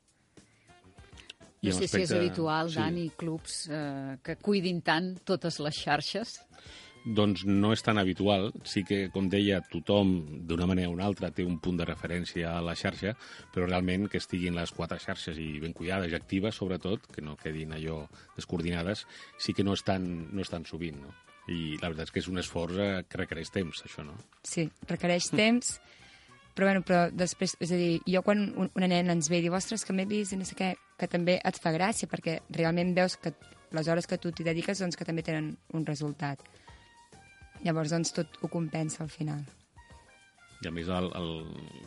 No 1.62 1.70
I 1.70 1.74
sé 1.74 1.78
amb 1.78 1.80
si 1.80 1.86
és 1.86 1.94
aspecte- 1.94 2.18
habitual, 2.18 2.70
sí. 2.70 2.76
Dani, 2.80 3.10
clubs 3.18 3.68
eh, 3.70 4.18
que 4.24 4.36
cuidin 4.42 4.82
tant 4.82 5.12
totes 5.24 5.60
les 5.60 5.76
xarxes. 5.78 6.40
Doncs 7.04 7.46
no 7.50 7.72
és 7.74 7.82
tan 7.82 7.98
habitual. 7.98 8.52
Sí 8.64 8.84
que, 8.86 9.10
com 9.10 9.28
deia, 9.30 9.60
tothom, 9.72 10.12
d'una 10.46 10.68
manera 10.70 10.90
o 10.90 10.94
una 10.94 11.06
altra, 11.06 11.32
té 11.34 11.44
un 11.44 11.58
punt 11.60 11.78
de 11.80 11.86
referència 11.86 12.52
a 12.58 12.62
la 12.62 12.76
xarxa, 12.78 13.16
però 13.54 13.66
realment 13.66 14.08
que 14.08 14.20
estiguin 14.22 14.54
les 14.56 14.72
quatre 14.72 15.00
xarxes 15.02 15.38
i 15.42 15.60
ben 15.60 15.74
cuidades 15.74 16.12
i 16.12 16.16
actives, 16.16 16.56
sobretot, 16.62 17.08
que 17.14 17.22
no 17.26 17.36
quedin 17.38 17.74
allò 17.74 18.04
descoordinades, 18.38 19.08
sí 19.40 19.54
que 19.54 19.64
no 19.66 19.74
és 19.74 19.82
tan, 19.84 20.06
no 20.32 20.42
és 20.42 20.50
tan 20.54 20.66
sovint, 20.66 21.02
no? 21.02 21.10
I 21.50 21.78
la 21.82 21.90
veritat 21.90 22.06
és 22.08 22.12
que 22.14 22.22
és 22.22 22.28
un 22.30 22.38
esforç 22.38 22.78
que 23.10 23.18
requereix 23.18 23.50
temps, 23.50 23.82
això, 23.84 24.06
no? 24.06 24.14
Sí, 24.46 24.70
requereix 24.88 25.32
temps, 25.34 25.80
però, 26.54 26.68
bueno, 26.70 26.84
però 26.86 27.08
després, 27.10 27.56
és 27.60 27.72
a 27.72 27.78
dir, 27.82 27.96
jo 28.06 28.22
quan 28.22 28.46
un, 28.56 28.70
una 28.78 28.88
nena 28.88 29.14
ens 29.18 29.28
ve 29.32 29.40
i 29.40 29.42
diu, 29.42 29.54
ostres, 29.58 29.84
que 29.88 29.94
m'he 29.98 30.06
vist 30.06 30.34
i 30.34 30.38
no 30.38 30.46
sé 30.46 30.54
què, 30.60 30.76
que 31.02 31.10
també 31.10 31.40
et 31.42 31.58
fa 31.62 31.74
gràcia, 31.74 32.10
perquè 32.10 32.40
realment 32.54 32.94
veus 32.98 33.18
que 33.18 33.34
les 33.74 33.88
hores 33.88 34.08
que 34.08 34.20
tu 34.22 34.32
t'hi 34.32 34.46
dediques, 34.46 34.82
doncs 34.84 35.00
que 35.00 35.08
també 35.08 35.24
tenen 35.26 35.56
un 35.78 35.88
resultat. 35.88 36.44
Llavors, 37.66 37.94
doncs, 37.94 38.14
tot 38.14 38.40
ho 38.42 38.50
compensa 38.52 39.04
al 39.06 39.12
final. 39.14 39.42
I 40.62 40.70
a 40.70 40.72
més, 40.74 40.90
el, 40.94 41.08
el, 41.18 41.32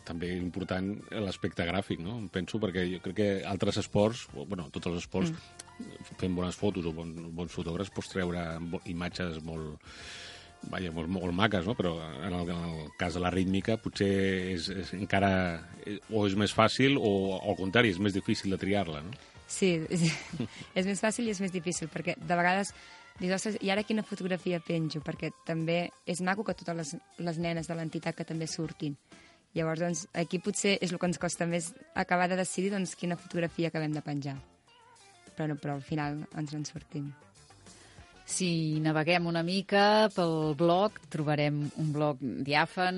també 0.07 0.33
important 0.35 0.89
l'aspecte 1.23 1.63
gràfic, 1.67 2.01
no? 2.03 2.17
Penso, 2.31 2.59
perquè 2.59 2.83
jo 2.91 2.99
crec 3.03 3.17
que 3.21 3.29
altres 3.47 3.79
esports, 3.85 4.25
bueno, 4.35 4.67
tots 4.75 4.91
els 4.91 4.99
esports, 5.05 5.31
mm. 5.31 6.15
fent 6.19 6.35
bones 6.35 6.59
fotos 6.59 6.89
o 6.89 6.91
bon, 6.95 7.13
bons 7.37 7.55
fotògrafs, 7.55 7.93
pots 7.95 8.11
treure 8.11 8.43
imatges 8.91 9.39
molt 9.47 9.79
vaja, 10.71 10.91
molt, 10.95 11.09
molt 11.11 11.35
maques, 11.35 11.65
no? 11.67 11.75
però 11.77 11.95
en 12.01 12.33
el, 12.33 12.49
en 12.49 12.65
el 12.69 12.91
cas 12.99 13.15
de 13.15 13.21
la 13.23 13.31
rítmica 13.33 13.77
potser 13.81 14.11
és, 14.55 14.69
és 14.71 14.93
encara 14.97 15.31
o 16.09 16.25
és 16.25 16.35
més 16.39 16.53
fàcil 16.55 16.99
o 16.99 17.39
al 17.41 17.57
contrari, 17.59 17.93
és 17.93 18.01
més 18.01 18.15
difícil 18.15 18.53
de 18.55 18.61
triar-la, 18.61 19.03
no? 19.05 19.15
Sí, 19.47 19.75
és, 19.93 20.07
és 20.79 20.87
més 20.87 21.01
fàcil 21.01 21.27
i 21.27 21.35
és 21.35 21.41
més 21.43 21.53
difícil, 21.53 21.89
perquè 21.93 22.17
de 22.17 22.37
vegades 22.37 22.73
dius, 23.19 23.35
ostres, 23.37 23.59
i 23.61 23.71
ara 23.71 23.85
quina 23.87 24.03
fotografia 24.03 24.59
penjo? 24.63 25.01
Perquè 25.05 25.31
també 25.47 25.85
és 26.05 26.21
maco 26.25 26.43
que 26.43 26.55
totes 26.57 26.75
les, 26.79 26.95
les 27.21 27.39
nenes 27.39 27.69
de 27.69 27.77
l'entitat 27.77 28.17
que 28.17 28.27
també 28.27 28.49
surtin. 28.51 28.97
Llavors, 29.55 29.79
doncs, 29.79 30.07
aquí 30.19 30.41
potser 30.43 30.75
és 30.83 30.91
el 30.91 30.99
que 30.99 31.07
ens 31.07 31.21
costa 31.21 31.47
més 31.47 31.71
acabar 31.95 32.27
de 32.27 32.39
decidir 32.41 32.73
doncs, 32.73 32.97
quina 32.99 33.15
fotografia 33.19 33.71
acabem 33.71 33.95
de 33.95 34.03
penjar. 34.03 34.35
Però, 35.35 35.47
no, 35.51 35.59
però 35.59 35.77
al 35.77 35.85
final 35.85 36.25
ens 36.35 36.55
en 36.55 36.67
sortim. 36.67 37.13
Si 38.25 38.79
naveguem 38.81 39.27
una 39.29 39.43
mica 39.45 40.09
pel 40.15 40.55
blog, 40.57 40.97
trobarem 41.13 41.59
un 41.77 41.91
blog 41.93 42.17
diàfan, 42.19 42.97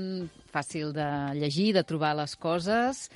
fàcil 0.53 0.93
de 0.95 1.07
llegir, 1.35 1.73
de 1.75 1.83
trobar 1.83 2.13
les 2.15 2.37
coses, 2.39 3.09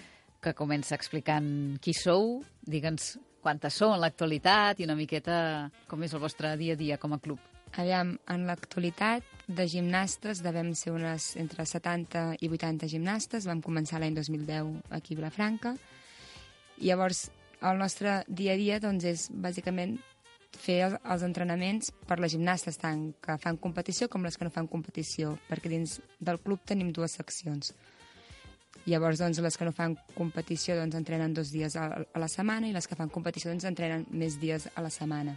que 0.43 0.51
comença 0.57 0.97
explicant 0.97 1.79
qui 1.79 1.93
sou, 1.95 2.41
digue'ns 2.67 3.15
quantes 3.41 3.79
sou 3.79 3.95
en 3.95 4.03
l'actualitat 4.03 4.81
i 4.81 4.89
una 4.89 4.97
miqueta 4.99 5.71
com 5.87 6.03
és 6.03 6.11
el 6.11 6.21
vostre 6.21 6.51
dia 6.59 6.75
a 6.75 6.79
dia 6.79 6.99
com 6.99 7.15
a 7.15 7.21
club. 7.23 7.39
Aviam, 7.79 8.17
en 8.27 8.43
l'actualitat 8.43 9.23
de 9.47 9.65
gimnastes 9.71 10.43
devem 10.43 10.73
ser 10.75 10.91
unes 10.91 11.31
entre 11.39 11.63
70 11.63 12.25
i 12.43 12.51
80 12.51 12.91
gimnastes. 12.91 13.47
Vam 13.47 13.63
començar 13.63 14.01
l'any 14.03 14.17
2010 14.19 14.81
aquí 14.91 15.15
a 15.15 15.21
Vilafranca. 15.21 15.77
I 16.83 16.91
llavors, 16.91 17.29
el 17.63 17.79
nostre 17.79 18.21
dia 18.27 18.57
a 18.57 18.59
dia 18.59 18.81
doncs, 18.83 19.07
és 19.07 19.29
bàsicament 19.31 19.95
fer 20.57 20.81
els 20.83 21.23
entrenaments 21.23 21.91
per 22.07 22.19
les 22.19 22.33
gimnastes, 22.33 22.77
tant 22.81 23.11
que 23.23 23.37
fan 23.41 23.57
competició 23.61 24.09
com 24.11 24.25
les 24.25 24.37
que 24.37 24.45
no 24.45 24.53
fan 24.53 24.67
competició, 24.67 25.37
perquè 25.49 25.71
dins 25.71 25.99
del 26.19 26.41
club 26.43 26.63
tenim 26.67 26.91
dues 26.91 27.15
seccions. 27.19 27.73
Llavors, 28.85 29.19
doncs, 29.21 29.39
les 29.43 29.57
que 29.57 29.65
no 29.67 29.73
fan 29.75 29.95
competició 30.15 30.75
doncs, 30.79 30.95
entrenen 30.97 31.35
dos 31.37 31.51
dies 31.53 31.75
a, 31.77 31.87
a 32.01 32.19
la 32.19 32.29
setmana 32.31 32.67
i 32.67 32.73
les 32.73 32.87
que 32.87 32.97
fan 32.97 33.11
competició 33.13 33.51
doncs, 33.51 33.67
entrenen 33.69 34.07
més 34.09 34.39
dies 34.41 34.67
a 34.73 34.81
la 34.81 34.89
setmana. 34.89 35.35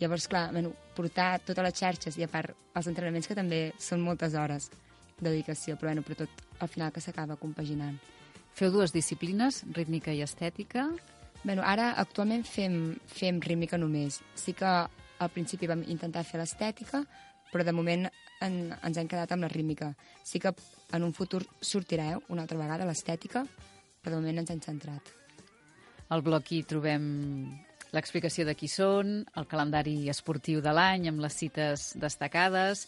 Llavors, 0.00 0.28
clar, 0.30 0.48
bueno, 0.52 0.72
portar 0.94 1.40
totes 1.42 1.64
les 1.64 1.78
xarxes 1.80 2.18
i 2.18 2.24
a 2.24 2.30
part 2.30 2.54
els 2.78 2.86
entrenaments 2.86 3.26
que 3.26 3.36
també 3.36 3.72
són 3.82 4.04
moltes 4.04 4.36
hores 4.38 4.70
de 5.18 5.26
dedicació, 5.28 5.76
però, 5.76 5.90
bueno, 5.90 6.04
però 6.06 6.22
tot 6.22 6.44
al 6.62 6.70
final 6.70 6.92
que 6.94 7.02
s'acaba 7.02 7.36
compaginant. 7.36 7.98
Feu 8.54 8.72
dues 8.74 8.94
disciplines, 8.94 9.64
rítmica 9.74 10.14
i 10.14 10.22
estètica. 10.22 10.88
Bueno, 11.44 11.62
ara 11.64 11.92
actualment 12.00 12.44
fem, 12.46 12.96
fem 13.06 13.38
rítmica 13.40 13.78
només. 13.78 14.20
Sí 14.34 14.54
que 14.58 14.68
al 14.68 15.30
principi 15.34 15.68
vam 15.70 15.84
intentar 15.86 16.24
fer 16.26 16.40
l'estètica, 16.40 17.02
però 17.52 17.64
de 17.64 17.74
moment 17.74 18.08
en, 18.44 18.58
ens 18.74 18.98
hem 18.98 19.08
quedat 19.10 19.32
amb 19.34 19.46
la 19.46 19.52
rítmica. 19.52 19.92
Sí 20.24 20.40
que 20.42 20.52
en 20.92 21.06
un 21.06 21.14
futur 21.14 21.44
sortirà 21.60 22.12
eh, 22.14 22.18
una 22.28 22.44
altra 22.44 22.58
vegada 22.58 22.86
l'estètica, 22.88 23.44
però 24.02 24.14
de 24.14 24.20
moment 24.20 24.42
ens 24.42 24.52
hem 24.54 24.60
centrat. 24.64 25.14
Al 26.08 26.24
bloc 26.24 26.52
hi 26.52 26.62
trobem 26.64 27.04
l'explicació 27.92 28.44
de 28.48 28.54
qui 28.56 28.68
són, 28.68 29.22
el 29.36 29.46
calendari 29.48 30.08
esportiu 30.12 30.60
de 30.64 30.72
l'any 30.72 31.08
amb 31.08 31.22
les 31.24 31.36
cites 31.36 31.92
destacades 32.00 32.86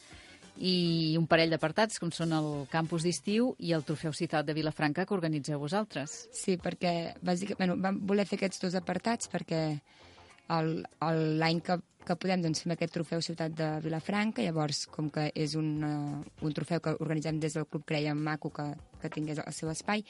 i 0.61 1.17
un 1.17 1.25
parell 1.27 1.55
d'apartats 1.55 1.99
com 2.01 2.11
són 2.13 2.35
el 2.37 2.49
campus 2.73 3.07
d'estiu 3.07 3.55
i 3.65 3.73
el 3.73 3.85
trofeu 3.89 4.13
citat 4.13 4.45
de 4.45 4.55
Vilafranca 4.57 5.07
que 5.09 5.17
organitzeu 5.17 5.59
vosaltres. 5.61 6.27
Sí, 6.37 6.59
perquè 6.61 7.15
bàsicament 7.25 7.59
bueno, 7.63 7.79
vam 7.81 8.01
voler 8.07 8.27
fer 8.29 8.37
aquests 8.37 8.61
dos 8.67 8.77
apartats 8.77 9.31
perquè 9.33 9.63
l'any 10.51 11.61
que, 11.65 11.79
que 12.05 12.17
podem 12.19 12.43
doncs, 12.45 12.65
fem 12.65 12.75
aquest 12.75 12.93
trofeu 12.93 13.23
Ciutat 13.25 13.55
de 13.57 13.69
Vilafranca, 13.85 14.43
llavors, 14.43 14.85
com 14.91 15.09
que 15.15 15.31
és 15.35 15.55
un, 15.57 15.71
uh, 15.87 16.45
un 16.45 16.57
trofeu 16.57 16.83
que 16.83 16.97
organitzem 16.99 17.41
des 17.41 17.57
del 17.57 17.69
club, 17.71 17.87
creiem 17.87 18.19
maco 18.19 18.51
que, 18.51 18.67
que 19.01 19.13
tingués 19.15 19.41
el 19.45 19.55
seu 19.57 19.71
espai, 19.71 20.05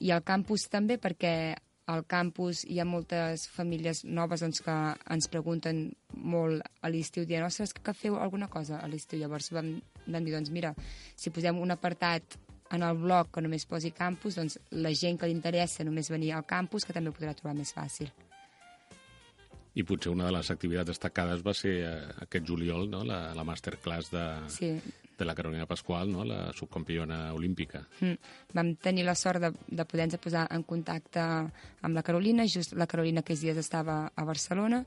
i 0.00 0.12
el 0.12 0.22
campus 0.22 0.68
també 0.72 1.00
perquè 1.00 1.56
al 1.90 2.04
campus 2.06 2.62
hi 2.68 2.78
ha 2.80 2.86
moltes 2.86 3.46
famílies 3.50 4.04
noves 4.04 4.44
doncs, 4.44 4.62
que 4.64 4.76
ens 5.14 5.28
pregunten 5.32 5.88
molt 6.14 6.62
a 6.82 6.90
l'estiu, 6.92 7.26
dient, 7.26 7.46
ostres, 7.46 7.74
que 7.74 7.94
feu 7.96 8.18
alguna 8.20 8.48
cosa 8.52 8.78
a 8.78 8.88
l'estiu? 8.90 9.18
Llavors 9.20 9.50
vam, 9.54 9.74
vam 10.06 10.24
dir, 10.24 10.34
doncs 10.36 10.52
mira, 10.54 10.72
si 11.16 11.32
posem 11.34 11.58
un 11.58 11.74
apartat 11.74 12.38
en 12.70 12.86
el 12.86 12.98
blog 12.98 13.32
que 13.34 13.42
només 13.42 13.66
posi 13.66 13.90
campus, 13.90 14.38
doncs 14.38 14.58
la 14.78 14.92
gent 14.94 15.18
que 15.18 15.26
li 15.26 15.34
interessa 15.34 15.86
només 15.86 16.10
venir 16.12 16.34
al 16.36 16.46
campus, 16.46 16.86
que 16.86 16.94
també 16.94 17.10
ho 17.10 17.16
podrà 17.16 17.34
trobar 17.34 17.56
més 17.58 17.74
fàcil. 17.74 18.10
I 19.74 19.84
potser 19.86 20.10
una 20.10 20.26
de 20.26 20.34
les 20.34 20.50
activitats 20.50 20.90
destacades 20.90 21.42
va 21.46 21.54
ser 21.54 21.76
eh, 21.86 21.92
aquest 22.26 22.46
juliol, 22.46 22.88
no? 22.90 23.04
la, 23.06 23.20
la 23.34 23.46
masterclass 23.46 24.10
de, 24.14 24.24
sí. 24.50 24.72
De 25.20 25.28
la 25.28 25.36
Carolina 25.36 25.68
Pasqual, 25.68 26.10
no? 26.10 26.24
la 26.24 26.50
subcampiona 26.56 27.34
olímpica. 27.36 27.84
Mm. 28.00 28.16
Vam 28.56 28.74
tenir 28.80 29.04
la 29.06 29.14
sort 29.14 29.44
de, 29.44 29.52
de 29.68 29.84
poder-nos 29.86 30.18
posar 30.18 30.46
en 30.50 30.64
contacte 30.64 31.20
amb 31.20 31.94
la 31.94 32.02
Carolina, 32.02 32.48
just 32.48 32.74
la 32.74 32.88
Carolina 32.90 33.22
aquells 33.22 33.44
dies 33.44 33.60
estava 33.60 34.02
a 34.10 34.24
Barcelona, 34.24 34.82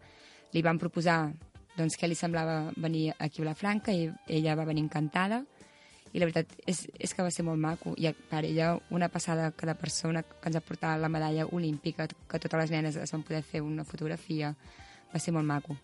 li 0.54 0.66
vam 0.66 0.82
proposar 0.82 1.32
doncs, 1.78 1.98
què 1.98 2.10
li 2.10 2.18
semblava 2.18 2.74
venir 2.78 3.12
aquí 3.18 3.42
a 3.42 3.52
la 3.52 3.56
Franca 3.58 3.94
i 3.94 4.10
ella 4.28 4.58
va 4.58 4.68
venir 4.68 4.84
encantada 4.86 5.44
i 6.14 6.22
la 6.22 6.28
veritat 6.30 6.52
és, 6.70 6.84
és 6.94 7.14
que 7.14 7.26
va 7.26 7.32
ser 7.34 7.46
molt 7.46 7.62
maco 7.62 7.96
i 7.98 8.12
per 8.30 8.44
ella 8.46 8.74
una 8.94 9.10
passada 9.10 9.50
cada 9.58 9.74
persona 9.74 10.22
que 10.24 10.50
ens 10.50 10.60
ha 10.60 10.62
portat 10.62 11.02
la 11.02 11.10
medalla 11.10 11.48
olímpica 11.50 12.06
que 12.08 12.40
totes 12.40 12.60
les 12.60 12.74
nenes 12.76 13.00
es 13.02 13.14
van 13.16 13.26
poder 13.26 13.42
fer 13.42 13.64
una 13.66 13.86
fotografia 13.86 14.54
va 15.14 15.22
ser 15.22 15.34
molt 15.34 15.50
maco 15.50 15.78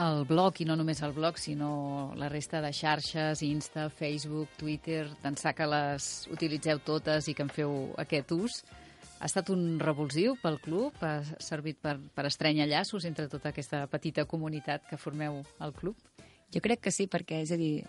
el 0.00 0.24
blog, 0.24 0.60
i 0.62 0.66
no 0.68 0.76
només 0.78 1.02
el 1.04 1.12
blog, 1.12 1.38
sinó 1.38 2.12
la 2.16 2.30
resta 2.32 2.60
de 2.64 2.72
xarxes, 2.72 3.42
Insta, 3.44 3.88
Facebook, 3.92 4.48
Twitter, 4.58 5.04
d'ençà 5.22 5.52
que 5.56 5.66
les 5.68 6.10
utilitzeu 6.32 6.80
totes 6.86 7.28
i 7.28 7.34
que 7.36 7.44
en 7.44 7.52
feu 7.52 7.74
aquest 8.00 8.32
ús, 8.36 8.60
ha 9.20 9.28
estat 9.28 9.50
un 9.52 9.78
revulsiu 9.80 10.36
pel 10.40 10.56
club? 10.64 10.96
Ha 11.04 11.20
servit 11.44 11.80
per, 11.84 11.98
per 12.16 12.24
estrènyer 12.30 12.68
llaços 12.70 13.04
entre 13.04 13.28
tota 13.28 13.52
aquesta 13.52 13.82
petita 13.92 14.24
comunitat 14.24 14.86
que 14.88 15.00
formeu 15.00 15.42
al 15.60 15.74
club? 15.76 15.98
Jo 16.50 16.62
crec 16.64 16.86
que 16.86 16.94
sí, 16.94 17.06
perquè, 17.06 17.42
és 17.44 17.52
a 17.52 17.58
dir, 17.60 17.84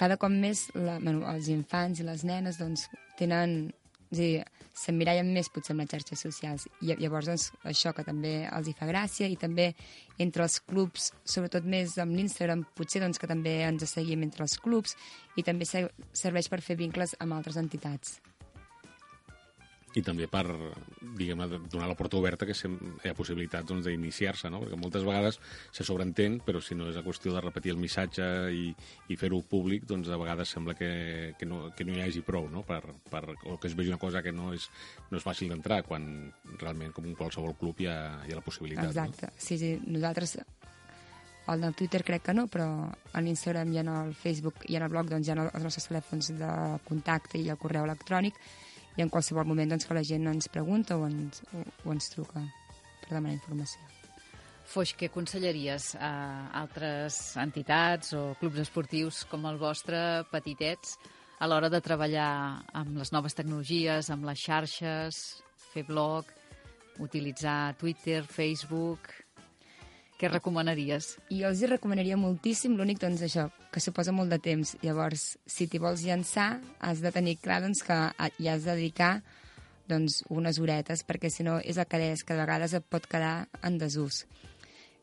cada 0.00 0.18
cop 0.18 0.34
més 0.34 0.66
la, 0.74 0.98
bueno, 0.98 1.22
els 1.30 1.46
infants 1.52 2.02
i 2.02 2.08
les 2.08 2.26
nenes 2.26 2.58
doncs, 2.58 2.88
tenen 3.20 3.70
a 4.12 4.16
dir, 4.16 4.32
s'emmirallen 4.76 5.32
més 5.34 5.50
potser 5.52 5.74
amb 5.74 5.82
les 5.82 5.90
xarxes 5.92 6.24
socials. 6.26 6.66
I 6.80 6.94
llavors 7.00 7.28
doncs, 7.28 7.46
això 7.68 7.92
que 7.96 8.04
també 8.06 8.34
els 8.48 8.68
hi 8.68 8.76
fa 8.78 8.88
gràcia 8.88 9.28
i 9.28 9.38
també 9.40 9.72
entre 10.22 10.46
els 10.46 10.58
clubs, 10.60 11.12
sobretot 11.24 11.68
més 11.68 11.98
amb 12.02 12.16
l'Instagram, 12.16 12.66
potser 12.76 13.02
doncs, 13.04 13.20
que 13.20 13.30
també 13.30 13.60
ens 13.66 13.88
seguim 13.90 14.24
entre 14.24 14.46
els 14.46 14.58
clubs 14.60 14.96
i 15.36 15.44
també 15.46 15.68
serveix 15.68 16.52
per 16.52 16.60
fer 16.64 16.78
vincles 16.80 17.16
amb 17.20 17.36
altres 17.38 17.60
entitats 17.60 18.20
i 19.98 20.02
també 20.04 20.26
per, 20.30 20.44
diguem 21.18 21.42
donar 21.70 21.88
la 21.90 21.96
porta 21.98 22.16
oberta 22.16 22.46
que 22.48 22.54
hi 22.56 23.10
ha 23.10 23.16
possibilitat 23.16 23.66
doncs, 23.68 23.84
d'iniciar-se, 23.88 24.50
no? 24.52 24.62
perquè 24.62 24.78
moltes 24.80 25.04
vegades 25.04 25.38
se 25.74 25.84
sobreentén, 25.84 26.38
però 26.44 26.62
si 26.64 26.76
no 26.78 26.88
és 26.90 26.96
a 26.96 27.04
qüestió 27.04 27.34
de 27.34 27.42
repetir 27.44 27.74
el 27.74 27.80
missatge 27.82 28.24
i, 28.56 28.70
i 29.12 29.18
fer-ho 29.20 29.42
públic, 29.48 29.84
doncs 29.88 30.08
a 30.08 30.20
vegades 30.20 30.54
sembla 30.54 30.76
que, 30.78 31.34
que, 31.38 31.48
no, 31.48 31.66
que 31.76 31.84
no 31.88 31.96
hi 31.96 32.02
hagi 32.06 32.24
prou, 32.24 32.48
no? 32.52 32.64
per, 32.68 32.80
per, 33.10 33.24
o 33.44 33.58
que 33.60 33.68
es 33.68 33.76
vegi 33.76 33.92
una 33.92 34.00
cosa 34.00 34.24
que 34.24 34.32
no 34.32 34.52
és, 34.56 34.70
no 35.10 35.20
és 35.20 35.26
fàcil 35.26 35.52
d'entrar, 35.52 35.82
quan 35.88 36.08
realment, 36.58 36.96
com 36.96 37.06
en 37.08 37.18
qualsevol 37.18 37.56
club, 37.60 37.84
hi 37.84 37.92
ha, 37.92 37.98
hi 38.24 38.32
ha 38.32 38.40
la 38.40 38.46
possibilitat. 38.46 38.88
Exacte, 38.88 39.28
no? 39.28 39.44
sí, 39.44 39.60
sí, 39.60 39.76
nosaltres 39.86 40.38
el 41.52 41.60
del 41.60 41.74
Twitter 41.74 42.04
crec 42.06 42.22
que 42.28 42.34
no, 42.34 42.46
però 42.46 42.66
en 43.18 43.28
Instagram 43.28 43.72
i 43.74 43.80
en 43.82 43.88
el 43.90 44.12
Facebook 44.14 44.62
i 44.70 44.76
en 44.78 44.86
el 44.86 44.92
blog 44.92 45.10
doncs, 45.10 45.26
hi 45.26 45.34
ha 45.34 45.48
els 45.48 45.64
nostres 45.66 45.88
telèfons 45.90 46.30
de 46.38 46.52
contacte 46.86 47.40
i 47.40 47.48
el 47.50 47.58
correu 47.60 47.84
electrònic 47.88 48.38
i 48.96 49.04
en 49.04 49.10
qualsevol 49.12 49.48
moment 49.48 49.72
doncs, 49.72 49.86
que 49.88 49.96
la 49.96 50.04
gent 50.04 50.28
ens 50.30 50.50
pregunta 50.52 50.98
o 50.98 51.06
ens, 51.08 51.42
o, 51.52 51.64
o 51.86 51.94
ens 51.94 52.10
truca 52.12 52.42
per 53.02 53.14
demanar 53.14 53.38
informació. 53.38 53.80
Foix, 54.72 54.92
què 54.96 55.08
aconsellaries 55.10 55.92
a 56.00 56.12
altres 56.62 57.18
entitats 57.40 58.14
o 58.16 58.30
clubs 58.40 58.62
esportius 58.62 59.24
com 59.28 59.44
el 59.50 59.58
vostre, 59.60 60.22
petitets, 60.32 60.96
a 61.42 61.48
l'hora 61.50 61.68
de 61.72 61.80
treballar 61.82 62.62
amb 62.78 63.00
les 63.00 63.10
noves 63.12 63.34
tecnologies, 63.34 64.08
amb 64.14 64.28
les 64.28 64.38
xarxes, 64.38 65.18
fer 65.72 65.84
blog, 65.88 66.30
utilitzar 67.02 67.74
Twitter, 67.80 68.22
Facebook... 68.28 69.12
Què 70.22 70.28
recomanaries? 70.30 71.16
Jo 71.34 71.48
els 71.48 71.58
hi 71.58 71.66
recomanaria 71.66 72.14
moltíssim, 72.14 72.76
l'únic, 72.78 73.00
doncs, 73.02 73.24
això, 73.26 73.48
que 73.74 73.80
suposa 73.82 74.12
molt 74.14 74.30
de 74.30 74.36
temps. 74.38 74.76
Llavors, 74.86 75.24
si 75.50 75.64
t'hi 75.66 75.80
vols 75.82 76.04
llançar, 76.06 76.60
has 76.78 77.00
de 77.02 77.10
tenir 77.10 77.40
clar 77.42 77.56
doncs, 77.64 77.80
que 77.82 77.96
hi 78.38 78.46
has 78.46 78.62
de 78.62 78.76
dedicar 78.76 79.16
doncs, 79.90 80.20
unes 80.30 80.60
horetes, 80.62 81.00
perquè 81.08 81.26
si 81.26 81.42
no 81.42 81.56
és 81.58 81.74
el 81.74 81.88
que 81.90 81.98
deies, 81.98 82.22
que 82.22 82.36
de 82.38 82.44
vegades 82.44 82.76
et 82.78 82.86
pot 82.86 83.08
quedar 83.10 83.48
en 83.66 83.80
desús. 83.80 84.20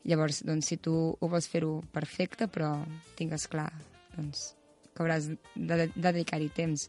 Llavors, 0.08 0.38
doncs, 0.48 0.70
si 0.72 0.78
tu 0.80 0.94
ho 1.12 1.28
vols 1.28 1.50
fer-ho 1.52 1.74
perfecte, 1.92 2.48
però 2.48 2.70
tingues 3.18 3.44
clar 3.52 3.68
doncs, 4.14 4.54
que 4.94 5.04
hauràs 5.04 5.28
de, 5.28 5.36
de, 5.54 5.90
de 5.90 6.06
dedicar-hi 6.06 6.48
temps 6.56 6.86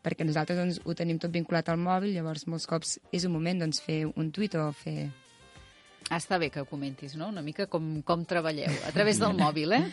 perquè 0.00 0.24
nosaltres 0.24 0.56
doncs, 0.56 0.80
ho 0.88 0.96
tenim 0.96 1.20
tot 1.20 1.36
vinculat 1.36 1.68
al 1.68 1.84
mòbil, 1.84 2.16
llavors 2.16 2.48
molts 2.48 2.64
cops 2.68 2.96
és 3.12 3.28
un 3.28 3.36
moment 3.36 3.60
doncs, 3.60 3.84
fer 3.84 4.06
un 4.08 4.32
tuit 4.32 4.56
o 4.56 4.70
fer 4.72 5.10
està 6.12 6.38
bé 6.38 6.50
que 6.50 6.60
ho 6.60 6.66
comentis, 6.68 7.14
no? 7.16 7.28
Una 7.32 7.42
mica 7.42 7.66
com, 7.70 8.02
com 8.02 8.24
treballeu, 8.28 8.72
a 8.86 8.92
través 8.92 9.20
del 9.22 9.36
mòbil, 9.42 9.72
eh? 9.72 9.84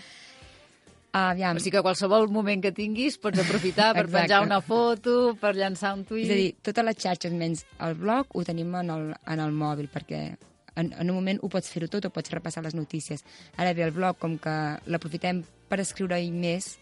Aviam, 1.12 1.58
O 1.58 1.60
sigui 1.60 1.75
que 1.75 1.84
qualsevol 1.84 2.30
moment 2.32 2.62
que 2.63 2.72
tinguis 2.72 3.18
pots 3.20 3.41
aprofitar 3.41 3.89
per 3.91 4.06
Exacte. 4.06 4.22
penjar 4.22 4.46
una 4.46 4.62
foto, 4.63 5.36
per 5.39 5.51
llançar 5.58 5.91
un 5.98 6.06
tuit... 6.08 6.24
és 6.24 6.32
a 6.32 6.38
dir, 6.39 6.53
totes 6.63 6.88
les 6.88 7.01
xarxes 7.03 7.34
menys 7.36 7.65
el 7.84 7.98
blog 8.00 8.32
ho 8.32 8.44
tenim 8.48 8.72
en 8.80 8.94
el, 8.94 9.10
en 9.27 9.44
el 9.44 9.51
mòbil, 9.51 9.89
perquè 9.91 10.22
en, 10.75 10.94
en 10.94 11.10
un 11.10 11.15
moment 11.18 11.41
ho 11.44 11.50
pots 11.51 11.68
fer-ho 11.68 11.89
tot 11.91 12.08
o 12.08 12.13
pots 12.15 12.32
repassar 12.32 12.63
les 12.63 12.77
notícies. 12.80 13.25
Ara 13.58 13.74
bé, 13.75 13.84
el 13.84 13.91
blog, 13.91 14.15
com 14.24 14.38
que 14.39 14.56
l'aprofitem 14.88 15.44
per 15.68 15.82
escriure-hi 15.84 16.32
més, 16.32 16.77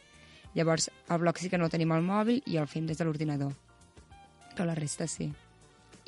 llavors 0.53 0.91
el 1.09 1.21
blog 1.25 1.41
sí 1.41 1.49
que 1.49 1.57
no 1.57 1.65
el 1.65 1.73
tenim 1.73 1.91
al 1.97 2.05
mòbil 2.05 2.43
i 2.45 2.61
el 2.61 2.69
fem 2.69 2.85
des 2.85 3.01
de 3.01 3.09
l'ordinador. 3.09 3.57
Però 4.53 4.69
la 4.69 4.77
resta 4.77 5.09
sí. 5.09 5.31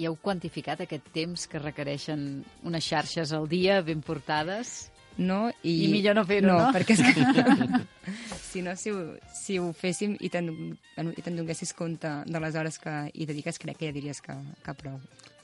I 0.01 0.07
heu 0.09 0.15
quantificat 0.17 0.81
aquest 0.81 1.11
temps 1.13 1.45
que 1.49 1.61
requereixen 1.61 2.41
unes 2.65 2.87
xarxes 2.87 3.33
al 3.37 3.45
dia 3.51 3.81
ben 3.85 4.01
portades? 4.01 4.89
No, 5.21 5.51
i... 5.61 5.73
I 5.85 5.89
millor 5.91 6.15
no 6.17 6.23
fer-ho, 6.25 6.47
no? 6.55 6.69
perquè 6.73 6.95
és 6.95 7.01
que... 7.03 7.81
si 8.51 8.63
no, 8.65 8.73
si 8.79 8.93
ho, 8.95 9.01
si 9.35 9.59
ho 9.59 9.67
féssim 9.77 10.15
i 10.23 10.31
te'n 10.33 10.49
i 10.71 11.21
te'n 11.21 11.37
donessis 11.37 11.75
compte 11.77 12.09
de 12.25 12.41
les 12.41 12.57
hores 12.57 12.79
que 12.81 12.95
hi 13.13 13.27
dediques, 13.29 13.59
crec 13.61 13.77
que 13.77 13.91
ja 13.91 13.95
diries 13.95 14.23
que, 14.23 14.37
que 14.63 14.75
prou. 14.79 14.97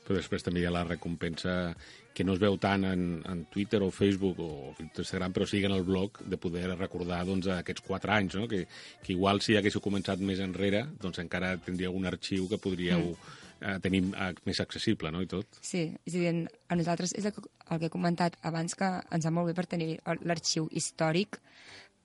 Però 0.07 0.15
després 0.15 0.45
també 0.45 0.63
hi 0.63 0.67
ha 0.69 0.71
la 0.71 0.85
recompensa 0.87 1.75
que 2.15 2.23
no 2.23 2.33
es 2.33 2.39
veu 2.41 2.55
tant 2.57 2.87
en, 2.87 3.01
en 3.27 3.43
Twitter 3.51 3.81
o 3.83 3.91
Facebook 3.91 4.39
o 4.41 4.51
Instagram, 4.81 5.35
però 5.35 5.45
sí 5.45 5.59
en 5.67 5.75
el 5.75 5.83
blog, 5.85 6.23
de 6.25 6.39
poder 6.41 6.69
recordar 6.71 7.25
doncs, 7.27 7.49
aquests 7.53 7.83
quatre 7.85 8.15
anys, 8.15 8.37
no? 8.39 8.47
que, 8.47 8.63
que 9.03 9.13
igual 9.13 9.43
si 9.43 9.59
haguéssiu 9.59 9.83
començat 9.83 10.23
més 10.23 10.39
enrere, 10.41 10.85
doncs 11.03 11.19
encara 11.21 11.57
tindríeu 11.61 11.93
un 11.93 12.07
arxiu 12.09 12.47
que 12.49 12.57
podríeu 12.63 13.11
mm. 13.11 13.35
Eh, 13.61 13.77
tenir 13.83 14.03
eh, 14.13 14.33
més 14.45 14.59
accessible 14.63 15.11
no? 15.11 15.21
i 15.21 15.27
tot. 15.31 15.59
Sí, 15.61 15.87
és 16.05 16.15
a 16.15 16.21
dir, 16.21 16.47
a 16.69 16.75
nosaltres 16.79 17.13
és 17.17 17.25
el 17.25 17.33
que, 17.35 17.43
el 17.69 17.79
que 17.81 17.89
he 17.89 17.93
comentat 17.93 18.37
abans 18.47 18.75
que 18.77 18.89
ens 19.11 19.25
va 19.27 19.31
molt 19.33 19.49
bé 19.51 19.55
per 19.57 19.65
tenir 19.67 19.97
l'arxiu 20.23 20.67
històric, 20.71 21.39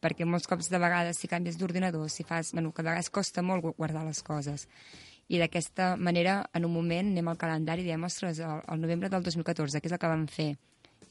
perquè 0.03 0.27
molts 0.27 0.49
cops 0.51 0.67
de 0.73 0.79
vegades 0.83 1.19
si 1.23 1.29
canvies 1.31 1.59
d'ordinador, 1.61 2.09
si 2.11 2.25
fas... 2.27 2.51
Bueno, 2.53 2.73
que 2.73 2.83
de 2.83 2.89
vegades 2.91 3.11
costa 3.11 3.43
molt 3.43 3.63
gu- 3.63 3.75
guardar 3.79 4.03
les 4.05 4.23
coses. 4.27 4.67
I 5.31 5.39
d'aquesta 5.39 5.93
manera, 5.97 6.41
en 6.53 6.65
un 6.67 6.73
moment, 6.75 7.13
anem 7.15 7.29
al 7.31 7.39
calendari 7.39 7.85
i 7.85 7.87
diem, 7.87 8.03
ostres, 8.05 8.41
el, 8.43 8.65
el 8.69 8.81
novembre 8.83 9.09
del 9.09 9.23
2014, 9.23 9.79
què 9.81 9.87
és 9.89 9.95
el 9.95 10.01
que 10.03 10.11
vam 10.11 10.27
fer? 10.29 10.51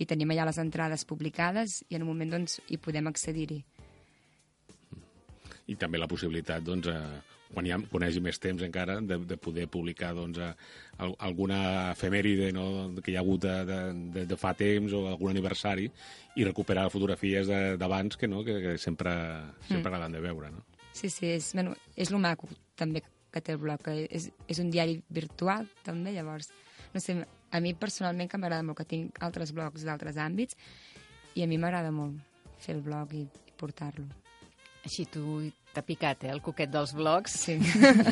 I 0.01 0.05
tenim 0.09 0.33
allà 0.33 0.43
les 0.49 0.59
entrades 0.59 1.05
publicades 1.07 1.79
i 1.89 1.95
en 1.95 2.03
un 2.03 2.09
moment, 2.11 2.29
doncs, 2.35 2.59
hi 2.67 2.77
podem 2.81 3.07
accedir-hi. 3.07 3.61
I 5.71 5.75
també 5.79 5.99
la 6.01 6.07
possibilitat, 6.11 6.63
doncs, 6.67 6.87
eh, 6.91 7.40
quan, 7.53 7.67
hi 7.67 7.73
hagi 8.07 8.21
més 8.23 8.39
temps 8.41 8.63
encara, 8.65 8.99
de, 9.01 9.17
de 9.27 9.37
poder 9.37 9.67
publicar 9.71 10.13
doncs, 10.17 10.39
eh, 10.41 10.51
al- 11.03 11.15
alguna 11.19 11.91
efemèride 11.91 12.51
no? 12.55 12.65
que 13.03 13.11
hi 13.11 13.17
ha 13.17 13.23
hagut 13.23 13.43
de, 13.45 13.55
de, 13.67 14.25
de, 14.25 14.37
fa 14.39 14.53
temps 14.57 14.93
o 14.93 15.05
algun 15.11 15.31
aniversari 15.33 15.89
i 16.35 16.45
recuperar 16.47 16.89
fotografies 16.93 17.47
de- 17.47 17.77
d'abans 17.77 18.17
que, 18.17 18.27
no? 18.27 18.43
que, 18.43 18.59
que 18.61 18.77
sempre, 18.77 19.11
sempre 19.67 19.89
mm. 19.89 19.93
agraden 19.93 20.17
de 20.17 20.23
veure. 20.23 20.51
No? 20.51 20.65
Sí, 20.93 21.09
sí, 21.09 21.27
és, 21.31 21.53
bueno, 21.53 21.75
és 21.95 22.11
lo 22.11 22.19
maco 22.19 22.49
també 22.75 23.03
que 23.31 23.39
té 23.39 23.53
el 23.55 23.61
blog, 23.61 23.79
que 23.85 23.93
és, 24.11 24.27
és 24.51 24.59
un 24.59 24.71
diari 24.71 24.97
virtual 25.07 25.67
també, 25.85 26.11
llavors, 26.11 26.49
no 26.91 26.99
sé, 26.99 27.15
a 27.51 27.59
mi 27.63 27.71
personalment 27.79 28.27
que 28.31 28.39
m'agrada 28.39 28.63
molt, 28.67 28.81
que 28.81 28.87
tinc 28.87 29.21
altres 29.23 29.53
blogs 29.55 29.85
d'altres 29.87 30.17
àmbits, 30.19 30.57
i 31.35 31.43
a 31.43 31.47
mi 31.47 31.55
m'agrada 31.59 31.93
molt 31.95 32.19
fer 32.59 32.75
el 32.75 32.83
blog 32.83 33.13
i, 33.15 33.23
i 33.23 33.53
portar-lo. 33.55 34.03
Així 34.81 35.05
tu 35.05 35.39
t'ha 35.73 35.83
picat, 35.85 36.25
eh, 36.25 36.33
el 36.33 36.41
coquet 36.41 36.71
dels 36.71 36.93
blogs. 36.97 37.37
Sí, 37.45 37.57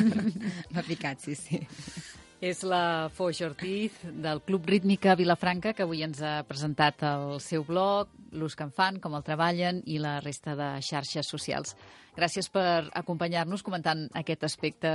m'ha 0.72 0.86
picat, 0.86 1.20
sí, 1.22 1.34
sí. 1.38 1.60
És 2.40 2.62
la 2.64 3.10
Foix 3.12 3.42
Ortiz 3.44 3.98
del 4.24 4.40
Club 4.46 4.64
Rítmica 4.70 5.12
Vilafranca 5.12 5.74
que 5.76 5.84
avui 5.84 6.00
ens 6.06 6.22
ha 6.24 6.38
presentat 6.48 7.02
el 7.04 7.34
seu 7.44 7.66
blog, 7.68 8.08
l'ús 8.32 8.56
que 8.56 8.64
en 8.64 8.72
fan, 8.72 8.96
com 8.96 9.12
el 9.18 9.26
treballen 9.26 9.82
i 9.84 9.98
la 10.00 10.14
resta 10.24 10.54
de 10.56 10.70
xarxes 10.86 11.28
socials. 11.28 11.74
Gràcies 12.16 12.48
per 12.48 12.88
acompanyar-nos 12.96 13.62
comentant 13.66 14.06
aquest 14.16 14.48
aspecte 14.48 14.90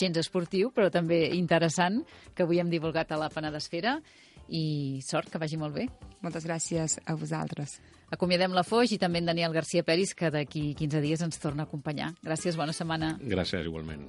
gens 0.00 0.18
esportiu, 0.18 0.72
però 0.74 0.90
també 0.90 1.28
interessant, 1.38 2.02
que 2.34 2.42
avui 2.42 2.58
hem 2.58 2.74
divulgat 2.74 3.14
a 3.14 3.20
la 3.22 3.30
Penedesfera 3.30 4.00
i 4.50 5.00
sort, 5.06 5.30
que 5.30 5.40
vagi 5.40 5.58
molt 5.60 5.76
bé. 5.78 5.86
Moltes 6.20 6.44
gràcies 6.44 6.98
a 7.06 7.16
vosaltres. 7.16 7.78
Acomiadem 8.10 8.52
la 8.52 8.66
Foix 8.66 8.92
i 8.92 8.98
també 8.98 9.22
en 9.22 9.30
Daniel 9.30 9.54
García 9.54 9.86
Peris, 9.86 10.16
que 10.18 10.32
d'aquí 10.34 10.74
15 10.78 11.00
dies 11.04 11.22
ens 11.22 11.38
torna 11.38 11.64
a 11.64 11.70
acompanyar. 11.70 12.12
Gràcies, 12.26 12.58
bona 12.58 12.74
setmana. 12.74 13.14
Gràcies, 13.22 13.62
igualment. 13.64 14.08